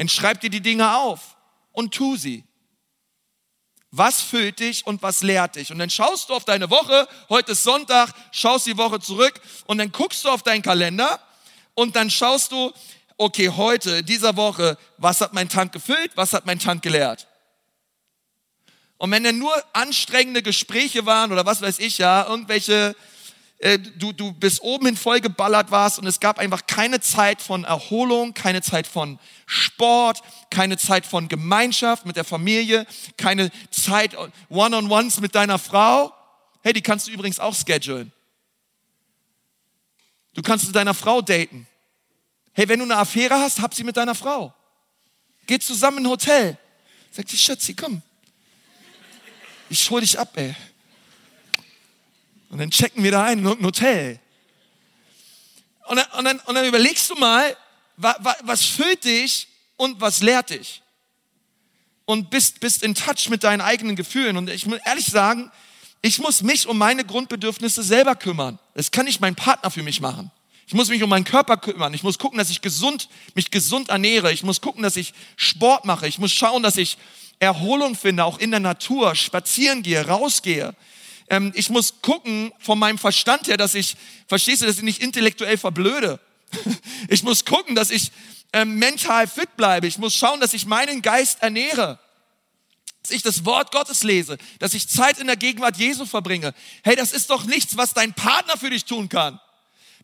[0.00, 1.36] Dann schreib dir die Dinge auf
[1.72, 2.42] und tu sie.
[3.90, 5.72] Was füllt dich und was lehrt dich?
[5.72, 9.76] Und dann schaust du auf deine Woche, heute ist Sonntag, schaust die Woche zurück und
[9.76, 11.20] dann guckst du auf deinen Kalender
[11.74, 12.72] und dann schaust du,
[13.18, 17.28] okay, heute, in dieser Woche, was hat mein Tank gefüllt, was hat mein Tank gelehrt?
[18.96, 22.96] Und wenn dann nur anstrengende Gespräche waren oder was weiß ich ja, irgendwelche,
[23.60, 27.64] äh, du, du bis oben hin vollgeballert warst und es gab einfach keine Zeit von
[27.64, 32.86] Erholung, keine Zeit von Sport, keine Zeit von Gemeinschaft mit der Familie,
[33.18, 34.16] keine Zeit
[34.48, 36.10] One-on-Ones mit deiner Frau.
[36.62, 38.12] Hey, die kannst du übrigens auch schedulen.
[40.32, 41.66] Du kannst mit deiner Frau daten.
[42.54, 44.54] Hey, wenn du eine Affäre hast, hab sie mit deiner Frau.
[45.46, 46.56] Geht zusammen in ein Hotel.
[47.10, 48.00] Sagt sie, Schatzi, komm,
[49.68, 50.54] ich hol dich ab, ey.
[52.50, 54.18] Und dann checken wir da ein, ein Hotel.
[55.86, 57.56] Und dann, und, dann, und dann überlegst du mal,
[57.96, 60.82] was, was füllt dich und was lehrt dich?
[62.04, 64.36] Und bist, bist in Touch mit deinen eigenen Gefühlen.
[64.36, 65.50] Und ich muss ehrlich sagen,
[66.02, 68.58] ich muss mich um meine Grundbedürfnisse selber kümmern.
[68.74, 70.30] Das kann nicht mein Partner für mich machen.
[70.66, 71.92] Ich muss mich um meinen Körper kümmern.
[71.94, 74.32] Ich muss gucken, dass ich gesund, mich gesund ernähre.
[74.32, 76.08] Ich muss gucken, dass ich Sport mache.
[76.08, 76.96] Ich muss schauen, dass ich
[77.38, 80.74] Erholung finde, auch in der Natur, spazieren gehe, rausgehe.
[81.30, 85.00] Ähm, ich muss gucken von meinem Verstand her, dass ich, verstehst du, dass ich nicht
[85.00, 86.20] intellektuell verblöde.
[87.08, 88.10] ich muss gucken, dass ich
[88.52, 89.86] ähm, mental fit bleibe.
[89.86, 92.00] Ich muss schauen, dass ich meinen Geist ernähre.
[93.02, 96.52] Dass ich das Wort Gottes lese, dass ich Zeit in der Gegenwart Jesu verbringe.
[96.82, 99.40] Hey, das ist doch nichts, was dein Partner für dich tun kann.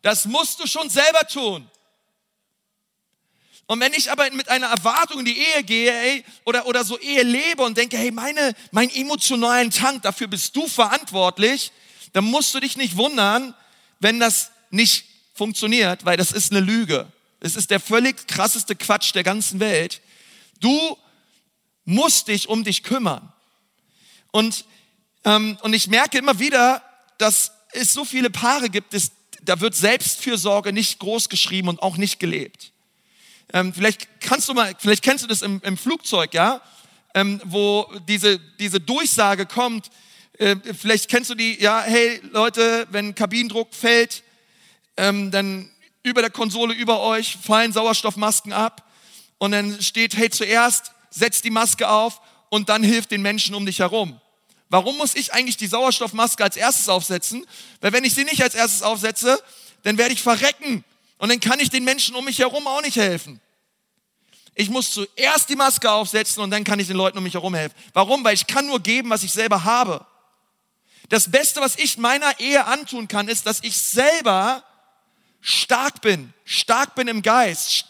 [0.01, 1.69] Das musst du schon selber tun.
[3.67, 6.97] Und wenn ich aber mit einer Erwartung in die Ehe gehe, ey, oder, oder so
[6.99, 11.73] Ehe lebe und denke, hey, meine, mein emotionalen Tank, dafür bist du verantwortlich,
[12.13, 13.53] dann musst du dich nicht wundern,
[13.99, 17.11] wenn das nicht funktioniert, weil das ist eine Lüge.
[17.41, 20.01] Es ist der völlig krasseste Quatsch der ganzen Welt.
[20.61, 20.97] Du
[21.83, 23.33] musst dich um dich kümmern.
[24.31, 24.63] Und,
[25.25, 26.81] ähm, und ich merke immer wieder,
[27.17, 31.97] dass es so viele Paare gibt, dass, da wird Selbstfürsorge nicht groß geschrieben und auch
[31.97, 32.71] nicht gelebt.
[33.53, 36.61] Ähm, vielleicht kannst du mal, vielleicht kennst du das im, im Flugzeug, ja,
[37.13, 39.89] ähm, wo diese, diese Durchsage kommt.
[40.37, 44.23] Äh, vielleicht kennst du die, ja, hey Leute, wenn Kabinendruck fällt,
[44.97, 45.69] ähm, dann
[46.03, 48.83] über der Konsole über euch fallen Sauerstoffmasken ab
[49.37, 53.65] und dann steht, hey, zuerst setz die Maske auf und dann hilft den Menschen um
[53.65, 54.19] dich herum.
[54.69, 57.45] Warum muss ich eigentlich die Sauerstoffmaske als erstes aufsetzen?
[57.79, 59.41] Weil wenn ich sie nicht als erstes aufsetze,
[59.83, 60.83] dann werde ich verrecken
[61.17, 63.41] und dann kann ich den Menschen um mich herum auch nicht helfen.
[64.55, 67.53] Ich muss zuerst die Maske aufsetzen und dann kann ich den Leuten um mich herum
[67.53, 67.75] helfen.
[67.93, 68.23] Warum?
[68.23, 70.05] Weil ich kann nur geben, was ich selber habe.
[71.09, 74.63] Das Beste, was ich meiner Ehe antun kann, ist, dass ich selber
[75.41, 77.85] stark bin, stark bin im Geist,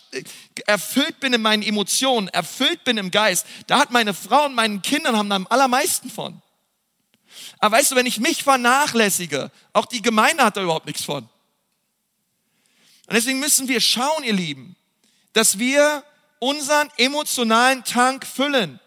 [0.65, 3.45] erfüllt bin in meinen Emotionen, erfüllt bin im Geist.
[3.67, 6.41] Da hat meine Frau und meine Kinder haben am allermeisten von.
[7.59, 11.27] Aber weißt du, wenn ich mich vernachlässige, auch die Gemeinde hat da überhaupt nichts von.
[13.07, 14.75] Und deswegen müssen wir schauen, ihr Lieben,
[15.33, 16.03] dass wir
[16.39, 18.79] unseren emotionalen Tank füllen.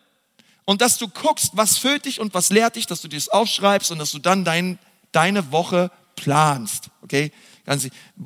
[0.64, 3.28] Und dass du guckst, was füllt dich und was lehrt dich, dass du dir das
[3.28, 4.78] aufschreibst und dass du dann dein,
[5.10, 6.90] deine Woche planst.
[7.02, 7.32] Okay?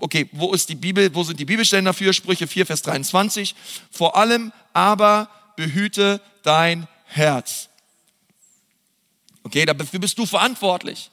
[0.00, 2.12] Okay, wo ist die Bibel, wo sind die Bibelstellen dafür?
[2.12, 3.54] Sprüche 4, Vers 23.
[3.90, 7.68] Vor allem aber behüte dein Herz.
[9.42, 11.10] Okay, dafür bist du verantwortlich.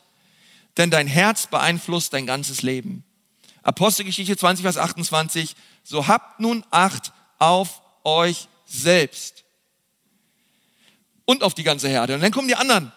[0.77, 3.03] Denn dein Herz beeinflusst dein ganzes Leben.
[3.63, 9.43] Apostelgeschichte 20, Vers 28, so habt nun Acht auf euch selbst
[11.25, 12.15] und auf die ganze Herde.
[12.15, 12.91] Und dann kommen die anderen.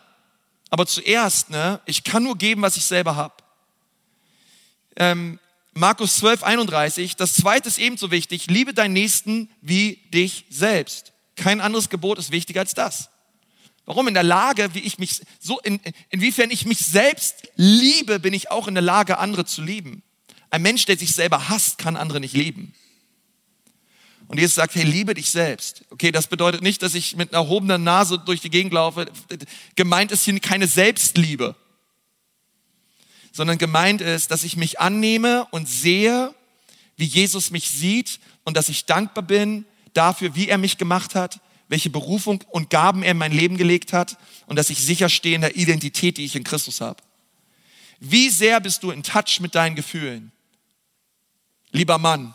[0.70, 3.35] Aber zuerst, ne, ich kann nur geben, was ich selber habe.
[4.96, 5.38] Ähm,
[5.74, 11.12] Markus 12, 31, das zweite ist ebenso wichtig, liebe deinen Nächsten wie dich selbst.
[11.37, 13.11] Kein anderes Gebot ist wichtiger als das.
[13.85, 14.09] Warum?
[14.09, 18.50] In der Lage, wie ich mich, so, in, inwiefern ich mich selbst liebe, bin ich
[18.50, 20.03] auch in der Lage, andere zu lieben.
[20.55, 22.73] Ein Mensch, der sich selber hasst, kann andere nicht lieben.
[24.29, 25.85] Und Jesus sagt, hey, liebe dich selbst.
[25.90, 29.07] Okay, das bedeutet nicht, dass ich mit einer erhobener Nase durch die Gegend laufe.
[29.75, 31.57] Gemeint ist hier keine Selbstliebe
[33.35, 36.33] sondern gemeint ist, dass ich mich annehme und sehe,
[36.97, 41.40] wie Jesus mich sieht und dass ich dankbar bin dafür, wie er mich gemacht hat,
[41.69, 45.35] welche Berufung und Gaben er in mein Leben gelegt hat und dass ich sicher stehe
[45.35, 47.03] in der Identität, die ich in Christus habe.
[47.99, 50.31] Wie sehr bist du in Touch mit deinen Gefühlen?
[51.74, 52.34] Lieber Mann,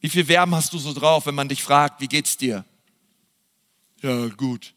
[0.00, 2.64] wie viel Verben hast du so drauf, wenn man dich fragt, wie geht's dir?
[4.00, 4.72] Ja, gut.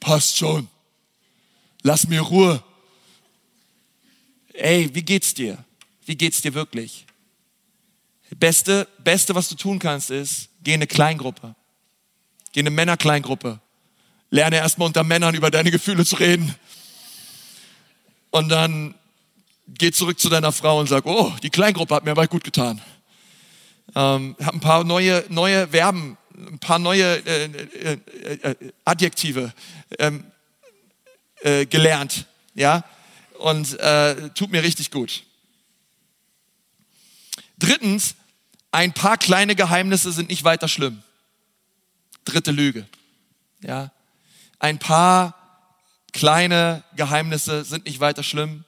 [0.00, 0.68] Passt schon
[1.84, 2.64] lass mir Ruhe.
[4.54, 5.64] Ey, wie geht's dir?
[6.04, 7.06] Wie geht's dir wirklich?
[8.36, 11.54] Beste, Beste, was du tun kannst, ist, geh in eine Kleingruppe.
[12.52, 13.60] Geh in eine Männerkleingruppe.
[14.30, 16.52] Lerne erstmal unter Männern über deine Gefühle zu reden.
[18.30, 18.94] Und dann
[19.66, 22.80] geh zurück zu deiner Frau und sag, oh, die Kleingruppe hat mir aber gut getan.
[23.94, 27.98] Ähm, hab ein paar neue, neue Verben, ein paar neue äh, äh,
[28.32, 29.52] äh, Adjektive.
[29.98, 30.24] Ähm,
[31.44, 32.84] äh, gelernt, ja,
[33.38, 35.24] und äh, tut mir richtig gut.
[37.58, 38.14] Drittens,
[38.72, 41.02] ein paar kleine Geheimnisse sind nicht weiter schlimm.
[42.24, 42.86] Dritte Lüge,
[43.60, 43.92] ja,
[44.58, 45.34] ein paar
[46.12, 48.64] kleine Geheimnisse sind nicht weiter schlimm.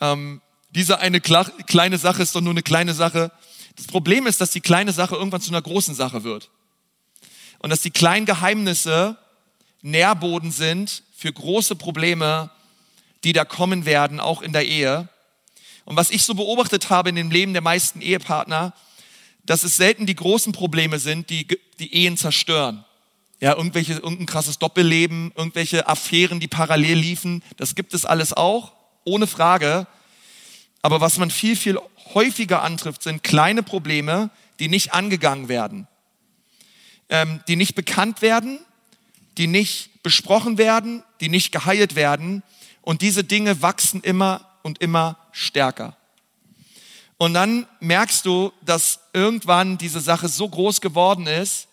[0.00, 3.32] Ähm, diese eine kleine Sache ist doch nur eine kleine Sache.
[3.76, 6.50] Das Problem ist, dass die kleine Sache irgendwann zu einer großen Sache wird.
[7.60, 9.16] Und dass die kleinen Geheimnisse
[9.82, 12.50] Nährboden sind für große Probleme,
[13.24, 15.08] die da kommen werden, auch in der Ehe.
[15.84, 18.74] Und was ich so beobachtet habe in dem Leben der meisten Ehepartner,
[19.44, 22.84] dass es selten die großen Probleme sind, die die Ehen zerstören.
[23.40, 28.72] Ja, irgendwelche, irgendein krasses Doppelleben, irgendwelche Affären, die parallel liefen, das gibt es alles auch,
[29.04, 29.86] ohne Frage.
[30.82, 31.78] Aber was man viel, viel
[32.14, 35.86] häufiger antrifft, sind kleine Probleme, die nicht angegangen werden,
[37.08, 38.58] ähm, die nicht bekannt werden,
[39.36, 42.42] die nicht besprochen werden, die nicht geheilt werden.
[42.82, 45.96] Und diese Dinge wachsen immer und immer stärker.
[47.18, 51.66] Und dann merkst du, dass irgendwann diese Sache so groß geworden ist,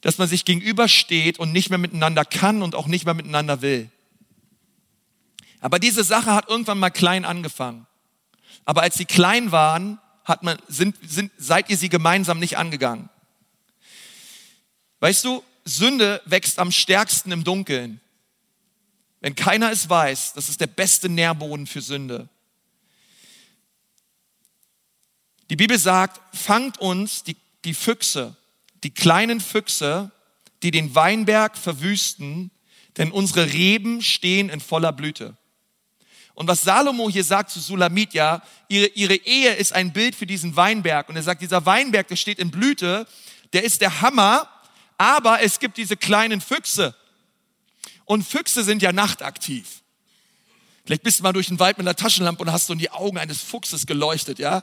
[0.00, 3.90] dass man sich gegenübersteht und nicht mehr miteinander kann und auch nicht mehr miteinander will.
[5.60, 7.86] Aber diese Sache hat irgendwann mal klein angefangen.
[8.64, 13.08] Aber als sie klein waren, hat man, sind, sind, seid ihr sie gemeinsam nicht angegangen.
[15.00, 18.00] Weißt du, Sünde wächst am stärksten im Dunkeln.
[19.20, 22.28] Wenn keiner es weiß, das ist der beste Nährboden für Sünde.
[25.48, 28.36] Die Bibel sagt, fangt uns die, die Füchse,
[28.82, 30.10] die kleinen Füchse,
[30.62, 32.50] die den Weinberg verwüsten,
[32.96, 35.36] denn unsere Reben stehen in voller Blüte.
[36.36, 40.26] Und was Salomo hier sagt zu Sulamit, ja, ihre, ihre Ehe ist ein Bild für
[40.26, 41.08] diesen Weinberg.
[41.08, 43.06] Und er sagt, dieser Weinberg, der steht in Blüte,
[43.54, 44.46] der ist der Hammer,
[44.98, 46.94] aber es gibt diese kleinen Füchse.
[48.04, 49.80] Und Füchse sind ja nachtaktiv.
[50.84, 52.90] Vielleicht bist du mal durch den Wald mit einer Taschenlampe und hast so in die
[52.90, 54.62] Augen eines Fuchses geleuchtet, ja?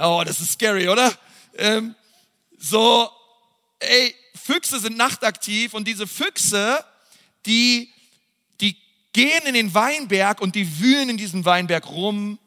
[0.00, 1.12] Oh, das ist scary, oder?
[1.58, 1.94] Ähm,
[2.56, 3.10] so,
[3.78, 6.82] ey, Füchse sind nachtaktiv und diese Füchse,
[7.44, 7.93] die, die
[9.14, 12.38] gehen in den Weinberg und die wühlen in diesem Weinberg rum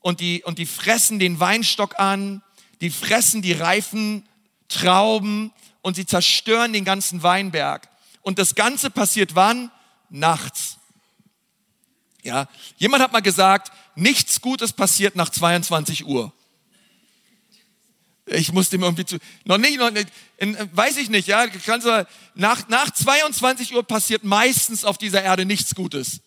[0.00, 2.42] und die, und die fressen den Weinstock an,
[2.80, 4.26] die fressen die reifen
[4.68, 7.88] Trauben und sie zerstören den ganzen Weinberg.
[8.22, 9.70] Und das Ganze passiert wann?
[10.08, 10.78] Nachts.
[12.22, 16.32] Ja, jemand hat mal gesagt, nichts Gutes passiert nach 22 Uhr.
[18.30, 21.86] Ich muss dem irgendwie zu, noch nicht, noch nicht in, weiß ich nicht, ja, kannst
[21.86, 26.20] du, nach, nach 22 Uhr passiert meistens auf dieser Erde nichts Gutes.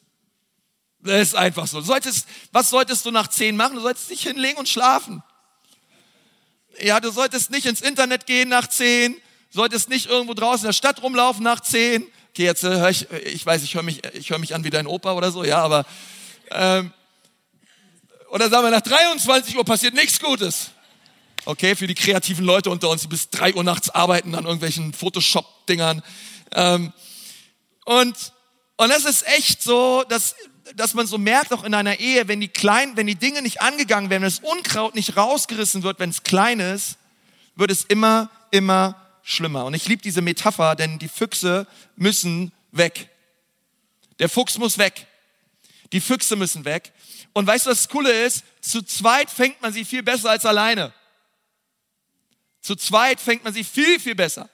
[1.00, 1.80] Das ist einfach so.
[1.80, 3.76] Du solltest, was solltest du nach 10 machen?
[3.76, 5.24] Du solltest dich hinlegen und schlafen.
[6.82, 9.16] Ja, du solltest nicht ins Internet gehen nach 10
[9.54, 12.08] solltest nicht irgendwo draußen in der Stadt rumlaufen nach zehn.
[12.32, 14.72] Okay, jetzt äh, höre ich, ich weiß, ich höre mich, ich höre mich an wie
[14.72, 15.86] dein Opa oder so, ja, aber
[16.50, 16.92] ähm,
[18.32, 20.72] oder sagen wir, nach 23 Uhr passiert nichts Gutes.
[21.46, 24.94] Okay, für die kreativen Leute unter uns, die bis drei Uhr nachts arbeiten an irgendwelchen
[24.94, 26.02] Photoshop-Dingern.
[26.54, 26.94] Ähm,
[27.84, 28.16] und,
[28.78, 30.36] und das ist echt so, dass,
[30.76, 33.62] dass man so merkt, auch in einer Ehe, wenn die kleinen, wenn die Dinge nicht
[33.62, 36.98] angegangen werden, wenn das Unkraut nicht rausgerissen wird, wenn es klein ist,
[37.58, 39.66] wird es immer, immer schlimmer.
[39.66, 43.10] Und ich liebe diese Metapher, denn die Füchse müssen weg.
[44.20, 45.08] Der Fuchs muss weg.
[45.92, 46.94] Die Füchse müssen weg.
[47.34, 48.46] Und weißt du, was das Coole ist?
[48.62, 50.94] Zu zweit fängt man sie viel besser als alleine.
[52.63, 54.49] Zu zweit fängt man sie viel, viel besser.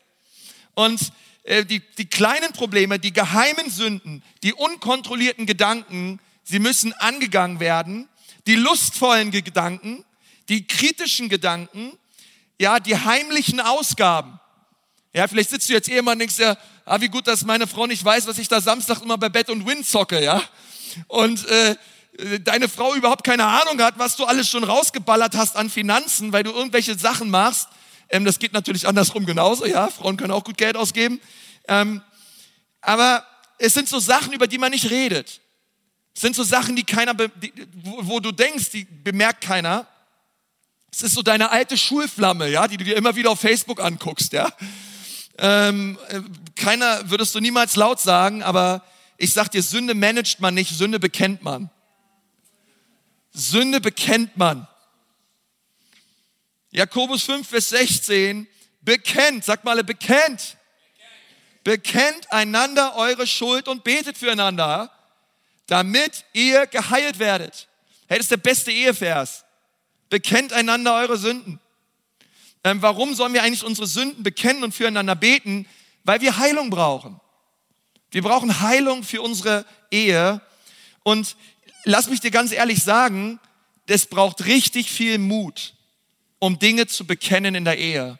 [0.73, 7.59] Und äh, die, die kleinen Probleme, die geheimen Sünden, die unkontrollierten Gedanken, sie müssen angegangen
[7.59, 8.09] werden.
[8.47, 10.03] Die lustvollen Gedanken,
[10.49, 11.93] die kritischen Gedanken,
[12.59, 14.39] ja, die heimlichen Ausgaben.
[15.13, 17.85] Ja, vielleicht sitzt du jetzt Ehemann und denkst ja, ah, wie gut, dass meine Frau
[17.85, 20.41] nicht weiß, was ich da Samstag immer bei Bett und Wind zocke, ja.
[21.07, 21.75] Und äh,
[22.41, 26.43] deine Frau überhaupt keine Ahnung hat, was du alles schon rausgeballert hast an Finanzen, weil
[26.43, 27.69] du irgendwelche Sachen machst.
[28.09, 29.87] Ähm, das geht natürlich andersrum genauso, ja.
[29.87, 31.19] Frauen können auch gut Geld ausgeben.
[31.67, 32.01] Ähm,
[32.81, 33.25] aber
[33.57, 35.41] es sind so Sachen, über die man nicht redet.
[36.15, 39.87] Es sind so Sachen, die keiner, die, wo, wo du denkst, die bemerkt keiner.
[40.91, 44.33] Es ist so deine alte Schulflamme, ja, die du dir immer wieder auf Facebook anguckst,
[44.33, 44.51] ja.
[45.37, 46.21] Ähm, äh,
[46.55, 48.83] keiner würdest du niemals laut sagen, aber
[49.17, 51.69] ich sag dir, Sünde managt man nicht, Sünde bekennt man.
[53.31, 54.67] Sünde bekennt man.
[56.71, 58.47] Jakobus 5, Vers 16,
[58.81, 60.57] bekennt, sag mal, bekennt.
[61.63, 64.91] Bekennt einander eure Schuld und betet füreinander,
[65.67, 67.67] damit ihr geheilt werdet.
[68.07, 69.45] Hey, das ist der beste Ehevers.
[70.09, 71.59] Bekennt einander eure Sünden.
[72.63, 75.67] Ähm, warum sollen wir eigentlich unsere Sünden bekennen und füreinander beten?
[76.03, 77.19] Weil wir Heilung brauchen.
[78.11, 80.41] Wir brauchen Heilung für unsere Ehe.
[81.03, 81.35] Und
[81.83, 83.39] lass mich dir ganz ehrlich sagen,
[83.87, 85.73] es braucht richtig viel Mut,
[86.39, 88.17] um Dinge zu bekennen in der Ehe.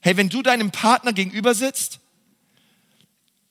[0.00, 2.00] Hey, wenn du deinem Partner gegenüber sitzt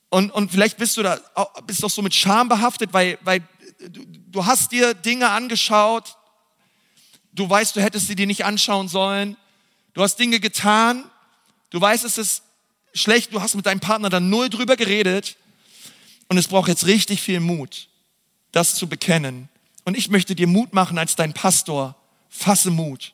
[0.10, 1.20] und, und vielleicht bist du da,
[1.66, 3.42] bist doch so mit Scham behaftet, weil, weil
[3.80, 6.18] du, du hast dir Dinge angeschaut,
[7.34, 9.38] du weißt, du hättest sie dir nicht anschauen sollen,
[9.94, 11.10] du hast Dinge getan,
[11.70, 12.44] du weißt, es ist
[12.94, 15.38] schlecht, du hast mit deinem Partner dann null drüber geredet
[16.28, 17.88] und es braucht jetzt richtig viel Mut,
[18.52, 19.50] das zu bekennen.
[19.86, 21.96] Und ich möchte dir Mut machen als dein Pastor.
[22.30, 23.14] Fasse Mut.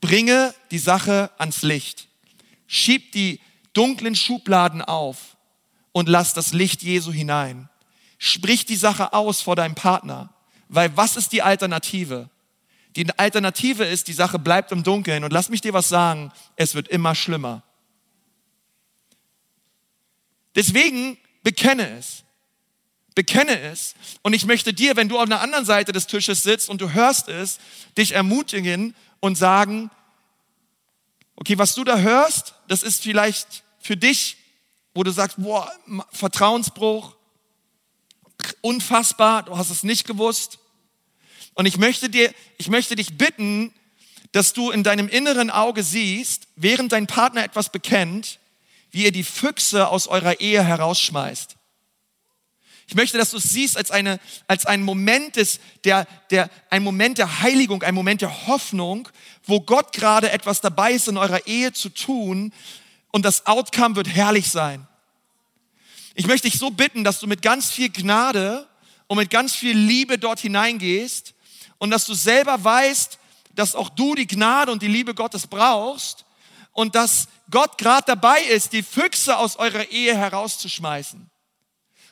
[0.00, 2.08] Bringe die Sache ans Licht.
[2.66, 3.40] Schieb die
[3.72, 5.36] dunklen Schubladen auf
[5.92, 7.68] und lass das Licht Jesu hinein.
[8.18, 10.32] Sprich die Sache aus vor deinem Partner,
[10.68, 12.28] weil was ist die Alternative?
[12.96, 16.74] Die Alternative ist, die Sache bleibt im Dunkeln und lass mich dir was sagen, es
[16.74, 17.62] wird immer schlimmer.
[20.54, 22.24] Deswegen bekenne es
[23.18, 23.96] bekenne es.
[24.22, 26.92] Und ich möchte dir, wenn du auf der anderen Seite des Tisches sitzt und du
[26.92, 27.58] hörst es,
[27.96, 29.90] dich ermutigen und sagen,
[31.36, 34.36] okay, was du da hörst, das ist vielleicht für dich,
[34.94, 35.70] wo du sagst, boah,
[36.12, 37.16] Vertrauensbruch,
[38.60, 40.58] unfassbar, du hast es nicht gewusst.
[41.54, 43.72] Und ich möchte dir, ich möchte dich bitten,
[44.32, 48.38] dass du in deinem inneren Auge siehst, während dein Partner etwas bekennt,
[48.90, 51.57] wie ihr die Füchse aus eurer Ehe herausschmeißt.
[52.88, 56.82] Ich möchte, dass du es siehst als, eine, als ein Moment des, der, der, ein
[56.82, 59.10] Moment der Heiligung, ein Moment der Hoffnung,
[59.44, 62.50] wo Gott gerade etwas dabei ist, in eurer Ehe zu tun
[63.10, 64.88] und das Outcome wird herrlich sein.
[66.14, 68.66] Ich möchte dich so bitten, dass du mit ganz viel Gnade
[69.06, 71.34] und mit ganz viel Liebe dort hineingehst
[71.76, 73.18] und dass du selber weißt,
[73.54, 76.24] dass auch du die Gnade und die Liebe Gottes brauchst
[76.72, 81.28] und dass Gott gerade dabei ist, die Füchse aus eurer Ehe herauszuschmeißen.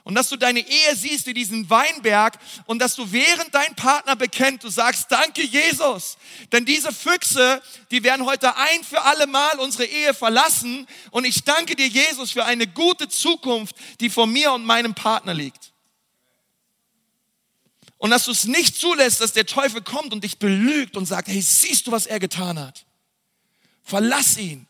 [0.07, 4.15] Und dass du deine Ehe siehst wie diesen Weinberg und dass du während dein Partner
[4.15, 6.17] bekennt, du sagst, danke Jesus.
[6.53, 10.87] Denn diese Füchse, die werden heute ein für alle Mal unsere Ehe verlassen.
[11.11, 15.35] Und ich danke dir, Jesus, für eine gute Zukunft, die vor mir und meinem Partner
[15.35, 15.73] liegt.
[17.99, 21.27] Und dass du es nicht zulässt, dass der Teufel kommt und dich belügt und sagt,
[21.27, 22.87] hey, siehst du, was er getan hat?
[23.83, 24.69] Verlass ihn.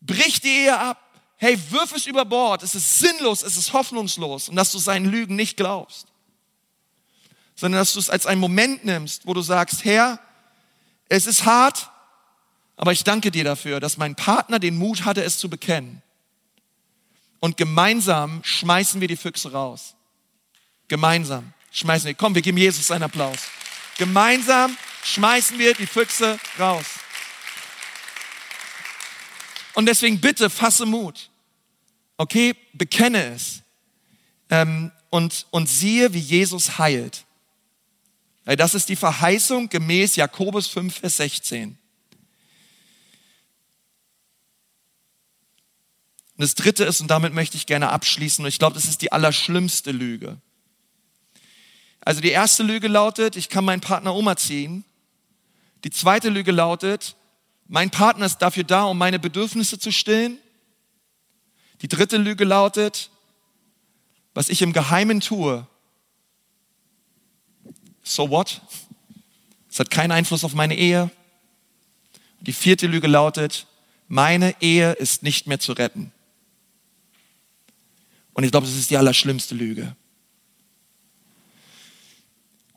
[0.00, 1.11] Brich die Ehe ab
[1.42, 5.06] hey, wirf es über Bord, es ist sinnlos, es ist hoffnungslos und dass du seinen
[5.06, 6.06] Lügen nicht glaubst,
[7.56, 10.20] sondern dass du es als einen Moment nimmst, wo du sagst, Herr,
[11.08, 11.90] es ist hart,
[12.76, 16.00] aber ich danke dir dafür, dass mein Partner den Mut hatte, es zu bekennen.
[17.40, 19.96] Und gemeinsam schmeißen wir die Füchse raus.
[20.86, 22.14] Gemeinsam schmeißen wir.
[22.14, 23.38] Komm, wir geben Jesus einen Applaus.
[23.98, 26.86] Gemeinsam schmeißen wir die Füchse raus.
[29.74, 31.31] Und deswegen bitte fasse Mut.
[32.22, 33.62] Okay, bekenne es.
[34.48, 37.24] Ähm, und, und siehe, wie Jesus heilt.
[38.44, 41.70] Das ist die Verheißung gemäß Jakobus 5, Vers 16.
[41.70, 41.78] Und
[46.36, 49.10] das dritte ist, und damit möchte ich gerne abschließen, und ich glaube, das ist die
[49.10, 50.40] allerschlimmste Lüge.
[52.02, 54.84] Also die erste Lüge lautet, ich kann meinen Partner umerziehen.
[55.82, 57.16] Die zweite Lüge lautet,
[57.66, 60.38] Mein Partner ist dafür da, um meine Bedürfnisse zu stillen.
[61.82, 63.10] Die dritte Lüge lautet,
[64.34, 65.66] was ich im Geheimen tue,
[68.02, 68.60] so what?
[69.68, 71.10] Es hat keinen Einfluss auf meine Ehe.
[72.40, 73.66] Die vierte Lüge lautet,
[74.08, 76.12] meine Ehe ist nicht mehr zu retten.
[78.34, 79.94] Und ich glaube, das ist die allerschlimmste Lüge.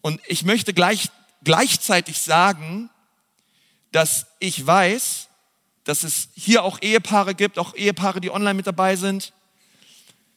[0.01, 1.09] Und ich möchte gleich,
[1.43, 2.89] gleichzeitig sagen,
[3.91, 5.29] dass ich weiß,
[5.85, 9.31] dass es hier auch Ehepaare gibt, auch Ehepaare, die online mit dabei sind.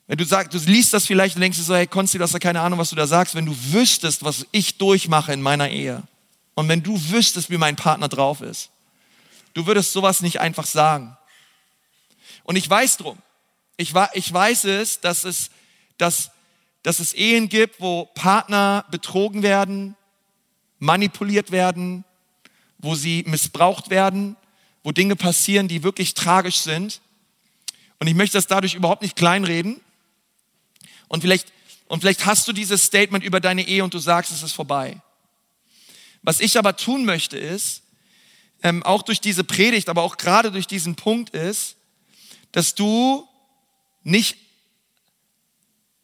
[0.07, 2.32] Wenn du sagst, du liest das vielleicht und denkst du so, hey Konsti, du hast
[2.32, 3.34] ja keine Ahnung, was du da sagst.
[3.34, 6.03] Wenn du wüsstest, was ich durchmache in meiner Ehe
[6.55, 8.70] und wenn du wüsstest, wie mein Partner drauf ist,
[9.55, 11.16] du würdest sowas nicht einfach sagen.
[12.44, 13.18] Und ich weiß drum.
[13.76, 15.51] Ich, ich weiß es, dass es,
[15.96, 16.30] dass,
[16.82, 19.96] dass es Ehen gibt, wo Partner betrogen werden,
[20.78, 22.05] manipuliert werden,
[22.78, 24.36] wo sie missbraucht werden,
[24.89, 27.03] wo Dinge passieren, die wirklich tragisch sind.
[27.99, 29.82] Und ich möchte das dadurch überhaupt nicht kleinreden.
[31.09, 31.53] Und vielleicht,
[31.89, 34.99] und vielleicht hast du dieses Statement über deine Ehe und du sagst, es ist vorbei.
[36.22, 37.82] Was ich aber tun möchte ist,
[38.62, 41.76] ähm, auch durch diese Predigt, aber auch gerade durch diesen Punkt ist,
[42.53, 43.28] dass du
[44.05, 44.39] nicht,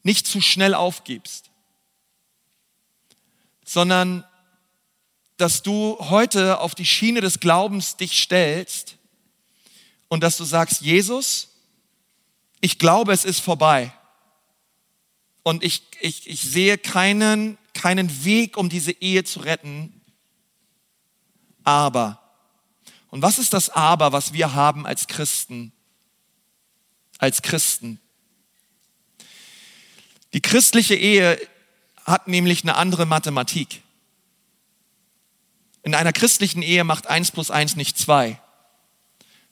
[0.02, 1.48] nicht zu schnell aufgibst,
[3.64, 4.24] sondern
[5.36, 8.96] dass du heute auf die Schiene des Glaubens dich stellst
[10.08, 11.48] und dass du sagst, Jesus,
[12.60, 13.92] ich glaube, es ist vorbei.
[15.42, 20.00] Und ich, ich, ich sehe keinen, keinen Weg, um diese Ehe zu retten.
[21.64, 22.20] Aber,
[23.10, 25.74] und was ist das Aber, was wir haben als Christen?
[27.18, 28.00] als Christen.
[30.32, 31.40] Die christliche Ehe
[32.04, 33.82] hat nämlich eine andere Mathematik.
[35.84, 38.40] In einer christlichen Ehe macht eins plus eins nicht zwei,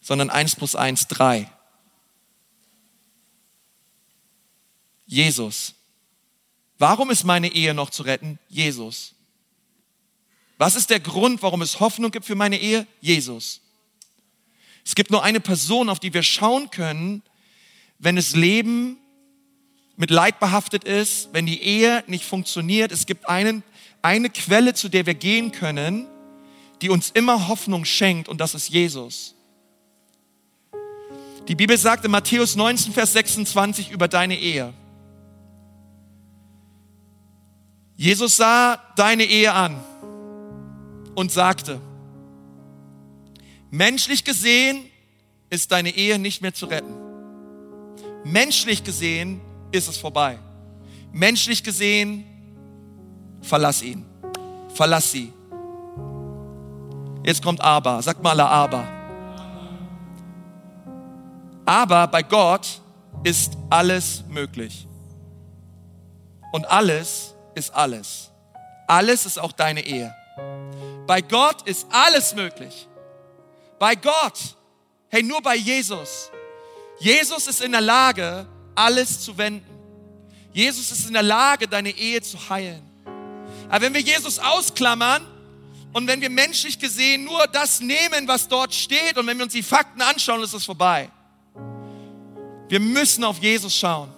[0.00, 1.48] sondern eins plus eins drei.
[5.06, 5.74] Jesus.
[6.78, 8.38] Warum ist meine Ehe noch zu retten?
[8.48, 9.14] Jesus.
[10.56, 12.86] Was ist der Grund, warum es Hoffnung gibt für meine Ehe?
[13.02, 13.60] Jesus.
[14.84, 17.22] Es gibt nur eine Person, auf die wir schauen können,
[17.98, 18.96] wenn das Leben
[19.96, 22.90] mit Leid behaftet ist, wenn die Ehe nicht funktioniert.
[22.90, 23.62] Es gibt einen,
[24.00, 26.08] eine Quelle, zu der wir gehen können,
[26.82, 29.34] die uns immer Hoffnung schenkt und das ist Jesus.
[31.46, 34.74] Die Bibel sagt in Matthäus 19, Vers 26 über deine Ehe.
[37.96, 39.80] Jesus sah deine Ehe an
[41.14, 41.80] und sagte,
[43.70, 44.84] menschlich gesehen
[45.50, 46.94] ist deine Ehe nicht mehr zu retten.
[48.24, 50.38] Menschlich gesehen ist es vorbei.
[51.12, 52.24] Menschlich gesehen,
[53.40, 54.04] verlass ihn.
[54.74, 55.32] Verlass sie.
[57.24, 58.02] Jetzt kommt aber.
[58.02, 58.86] Sag mal aber.
[61.64, 62.80] Aber bei Gott
[63.22, 64.86] ist alles möglich.
[66.52, 68.30] Und alles ist alles.
[68.86, 70.14] Alles ist auch deine Ehe.
[71.06, 72.88] Bei Gott ist alles möglich.
[73.78, 74.56] Bei Gott.
[75.08, 76.30] Hey, nur bei Jesus
[77.02, 78.46] Jesus ist in der Lage,
[78.76, 79.66] alles zu wenden.
[80.52, 82.88] Jesus ist in der Lage, deine Ehe zu heilen.
[83.68, 85.26] Aber wenn wir Jesus ausklammern
[85.92, 89.52] und wenn wir menschlich gesehen nur das nehmen, was dort steht und wenn wir uns
[89.52, 91.10] die Fakten anschauen, ist es vorbei.
[92.68, 94.10] Wir müssen auf Jesus schauen.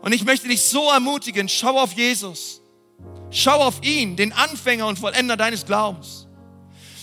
[0.00, 2.62] Und ich möchte dich so ermutigen, schau auf Jesus.
[3.30, 6.26] Schau auf ihn, den Anfänger und Vollender deines Glaubens.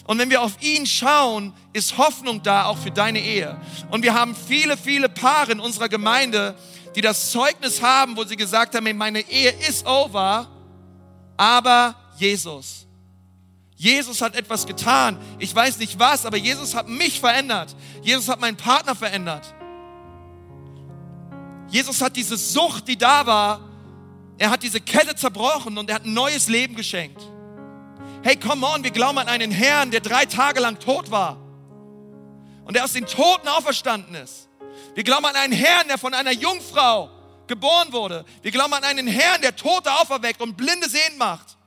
[0.05, 3.59] Und wenn wir auf ihn schauen, ist Hoffnung da auch für deine Ehe.
[3.91, 6.55] Und wir haben viele, viele Paare in unserer Gemeinde,
[6.95, 10.49] die das Zeugnis haben, wo sie gesagt haben, meine Ehe ist over,
[11.38, 12.88] aber Jesus.
[13.82, 15.18] Jesus hat etwas getan.
[15.40, 17.76] Ich weiß nicht was, aber Jesus hat mich verändert.
[18.04, 19.56] Jesus hat meinen Partner verändert.
[21.68, 23.60] Jesus hat diese Sucht, die da war,
[24.38, 27.20] er hat diese Kette zerbrochen und er hat ein neues Leben geschenkt.
[28.22, 31.38] Hey, come on, wir glauben an einen Herrn, der drei Tage lang tot war
[32.66, 34.48] und der aus den Toten auferstanden ist.
[34.94, 37.10] Wir glauben an einen Herrn, der von einer Jungfrau
[37.48, 38.26] geboren wurde.
[38.44, 41.58] Wir glauben an einen Herrn, der Tote auferweckt und Blinde sehen macht.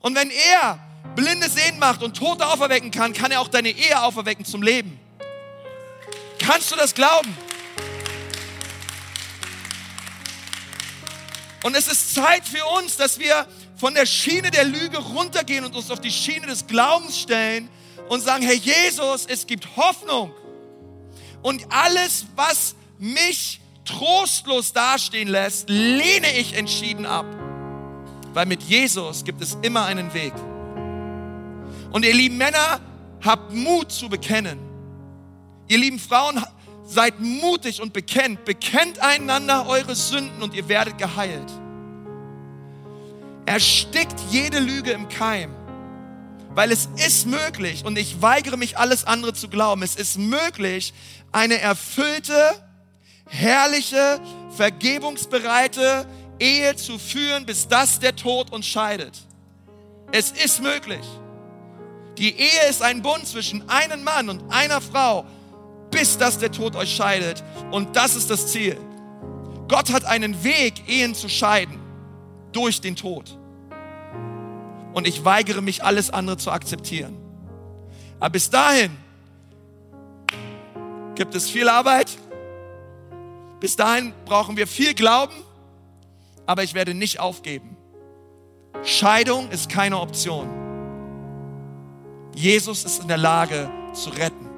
[0.00, 0.78] Und wenn er
[1.14, 4.98] Blinde sehen macht und Tote auferwecken kann, kann er auch deine Ehe auferwecken zum Leben.
[6.38, 7.36] Kannst du das glauben?
[11.62, 13.46] Und es ist Zeit für uns, dass wir
[13.76, 17.68] von der Schiene der Lüge runtergehen und uns auf die Schiene des Glaubens stellen
[18.08, 20.32] und sagen, Herr Jesus, es gibt Hoffnung.
[21.42, 27.26] Und alles, was mich trostlos dastehen lässt, lehne ich entschieden ab.
[28.32, 30.32] Weil mit Jesus gibt es immer einen Weg.
[31.90, 32.80] Und ihr lieben Männer,
[33.24, 34.58] habt Mut zu bekennen.
[35.68, 36.42] Ihr lieben Frauen,
[36.84, 38.44] seid mutig und bekennt.
[38.44, 41.50] Bekennt einander eure Sünden und ihr werdet geheilt.
[43.46, 45.54] Erstickt jede Lüge im Keim.
[46.52, 50.92] Weil es ist möglich, und ich weigere mich, alles andere zu glauben, es ist möglich,
[51.30, 52.34] eine erfüllte,
[53.26, 54.20] herrliche,
[54.56, 56.06] vergebungsbereite
[56.40, 59.16] Ehe zu führen, bis das der Tod uns scheidet.
[60.10, 61.06] Es ist möglich.
[62.18, 65.24] Die Ehe ist ein Bund zwischen einem Mann und einer Frau,
[65.90, 67.44] bis das der Tod euch scheidet.
[67.70, 68.76] Und das ist das Ziel.
[69.68, 71.78] Gott hat einen Weg, Ehen zu scheiden,
[72.52, 73.38] durch den Tod.
[74.92, 77.16] Und ich weigere mich, alles andere zu akzeptieren.
[78.18, 78.96] Aber bis dahin
[81.14, 82.10] gibt es viel Arbeit.
[83.60, 85.34] Bis dahin brauchen wir viel Glauben.
[86.50, 87.76] Aber ich werde nicht aufgeben.
[88.82, 90.48] Scheidung ist keine Option.
[92.34, 94.48] Jesus ist in der Lage zu retten.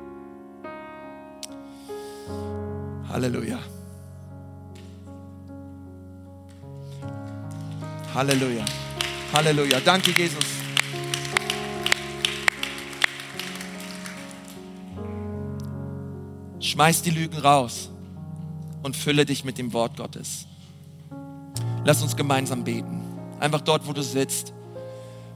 [3.11, 3.59] Halleluja.
[8.14, 8.64] Halleluja.
[9.34, 9.80] Halleluja.
[9.80, 10.47] Danke, Jesus.
[16.59, 17.90] Schmeiß die Lügen raus
[18.82, 20.47] und fülle dich mit dem Wort Gottes.
[21.85, 23.01] Lass uns gemeinsam beten.
[23.41, 24.53] Einfach dort, wo du sitzt,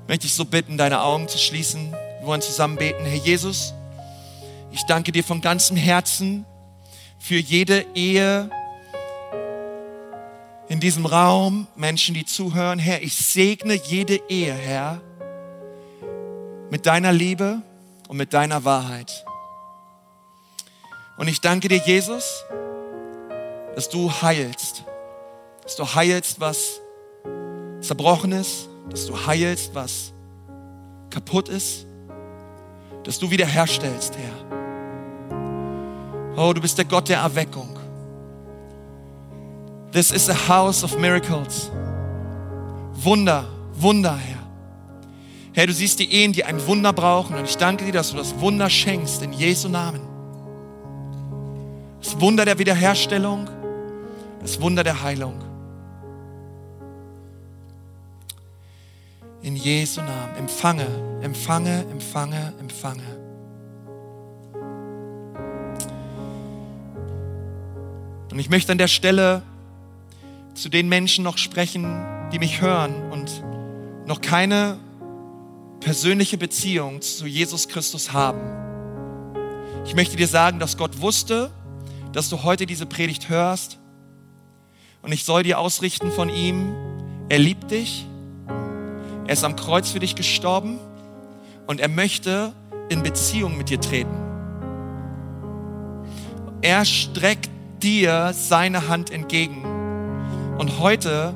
[0.07, 1.91] möchte ich so bitten, deine Augen zu schließen.
[1.91, 3.05] Wir wollen zusammen beten.
[3.05, 3.75] Herr Jesus,
[4.71, 6.45] ich danke dir von ganzem Herzen
[7.19, 8.49] für jede Ehe
[10.69, 12.79] in diesem Raum, Menschen, die zuhören.
[12.79, 15.01] Herr, ich segne jede Ehe, Herr,
[16.71, 17.63] mit deiner Liebe
[18.07, 19.25] und mit deiner Wahrheit.
[21.17, 22.45] Und ich danke dir, Jesus,
[23.75, 24.85] dass du heilst,
[25.67, 26.81] dass du heilst, was
[27.81, 30.13] zerbrochen ist, dass du heilst, was
[31.11, 31.87] kaputt ist,
[33.03, 34.47] dass du wiederherstellst, Herr.
[36.37, 37.77] Oh, du bist der Gott der Erweckung.
[39.91, 41.69] This is a house of miracles.
[42.95, 43.45] Wunder,
[43.75, 44.47] Wunder, Herr.
[45.53, 47.35] Herr, du siehst die Ehen, die ein Wunder brauchen.
[47.35, 50.03] Und ich danke dir, dass du das Wunder schenkst in Jesu Namen.
[52.01, 53.49] Das Wunder der Wiederherstellung,
[54.43, 55.46] das Wunder der Heilung.
[59.47, 60.35] In Jesu Namen.
[60.37, 60.89] Empfange,
[61.23, 63.17] empfange, empfange, empfange.
[68.33, 69.43] Und ich möchte an der Stelle
[70.55, 71.85] zu den Menschen noch sprechen,
[72.33, 73.45] die mich hören und
[74.05, 74.81] noch keine
[75.79, 78.41] persönliche Beziehung zu Jesus Christus haben.
[79.85, 81.53] Ich möchte dir sagen, dass Gott wusste,
[82.13, 83.79] dass du heute diese Predigt hörst.
[85.03, 86.75] Und ich soll dir ausrichten von ihm,
[87.29, 88.07] er liebt dich,
[89.27, 90.79] er ist am Kreuz für dich gestorben
[91.67, 92.53] und er möchte
[92.89, 94.15] in Beziehung mit dir treten.
[96.63, 97.51] Er streckt
[97.83, 99.65] dir seine Hand entgegen.
[100.59, 101.35] Und heute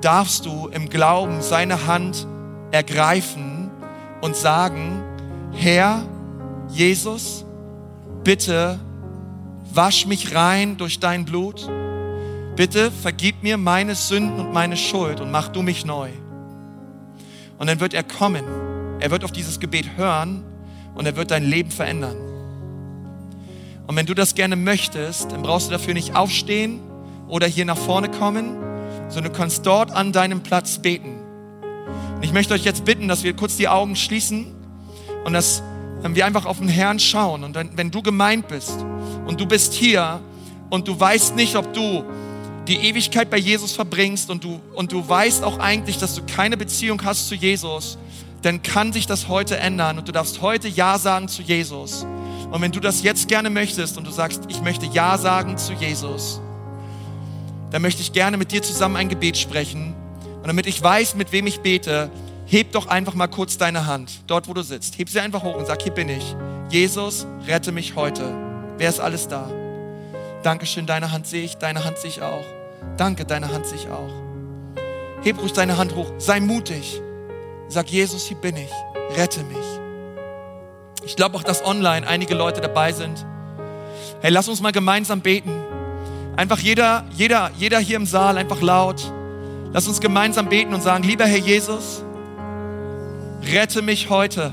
[0.00, 2.26] darfst du im Glauben seine Hand
[2.70, 3.70] ergreifen
[4.20, 5.02] und sagen,
[5.52, 6.02] Herr
[6.68, 7.44] Jesus,
[8.22, 8.78] bitte
[9.72, 11.68] wasch mich rein durch dein Blut.
[12.56, 16.10] Bitte vergib mir meine Sünden und meine Schuld und mach du mich neu.
[17.60, 18.42] Und dann wird er kommen.
[19.00, 20.42] Er wird auf dieses Gebet hören
[20.94, 22.16] und er wird dein Leben verändern.
[23.86, 26.80] Und wenn du das gerne möchtest, dann brauchst du dafür nicht aufstehen
[27.28, 28.56] oder hier nach vorne kommen,
[29.10, 31.18] sondern du kannst dort an deinem Platz beten.
[32.14, 34.46] Und ich möchte euch jetzt bitten, dass wir kurz die Augen schließen
[35.24, 35.62] und dass
[36.02, 37.44] wir einfach auf den Herrn schauen.
[37.44, 38.86] Und wenn du gemeint bist
[39.26, 40.20] und du bist hier
[40.70, 42.04] und du weißt nicht, ob du
[42.68, 46.56] die Ewigkeit bei Jesus verbringst und du, und du weißt auch eigentlich, dass du keine
[46.56, 47.98] Beziehung hast zu Jesus,
[48.42, 52.06] dann kann sich das heute ändern und du darfst heute Ja sagen zu Jesus.
[52.50, 55.72] Und wenn du das jetzt gerne möchtest und du sagst, ich möchte Ja sagen zu
[55.72, 56.40] Jesus,
[57.70, 59.94] dann möchte ich gerne mit dir zusammen ein Gebet sprechen.
[60.36, 62.10] Und damit ich weiß, mit wem ich bete,
[62.46, 64.98] heb doch einfach mal kurz deine Hand, dort wo du sitzt.
[64.98, 66.34] Heb sie einfach hoch und sag, hier bin ich.
[66.70, 68.34] Jesus, rette mich heute.
[68.78, 69.59] Wer ist alles da?
[70.42, 72.44] Dankeschön, deine Hand sehe ich, deine Hand sehe ich auch.
[72.96, 74.10] Danke, deine Hand sehe ich auch.
[75.22, 77.00] Heb ruhig deine Hand hoch, sei mutig.
[77.68, 78.70] Sag, Jesus, hier bin ich,
[79.16, 79.58] rette mich.
[81.04, 83.24] Ich glaube auch, dass online einige Leute dabei sind.
[84.22, 85.52] Hey, lass uns mal gemeinsam beten.
[86.36, 89.12] Einfach jeder, jeder, jeder hier im Saal einfach laut.
[89.72, 92.02] Lass uns gemeinsam beten und sagen, lieber Herr Jesus,
[93.52, 94.52] rette mich heute.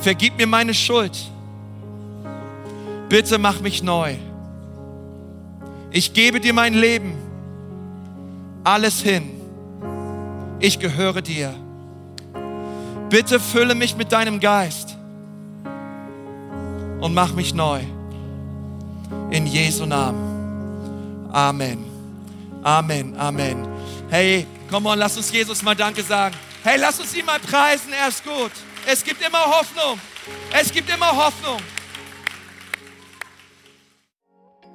[0.00, 1.18] Vergib mir meine Schuld.
[3.08, 4.16] Bitte mach mich neu.
[5.90, 7.14] Ich gebe dir mein Leben,
[8.64, 9.30] alles hin.
[10.60, 11.54] Ich gehöre dir.
[13.08, 14.98] Bitte fülle mich mit deinem Geist.
[17.00, 17.80] und mach mich neu.
[19.30, 21.28] In Jesu Namen.
[21.32, 21.84] Amen.
[22.62, 23.16] Amen.
[23.18, 23.68] Amen.
[24.10, 26.34] Hey, komm on, lass uns Jesus mal Danke sagen.
[26.64, 27.92] Hey, lass uns ihn mal preisen.
[27.92, 28.52] Er ist gut.
[28.86, 29.98] Es gibt immer Hoffnung.
[30.52, 31.60] Es gibt immer Hoffnung.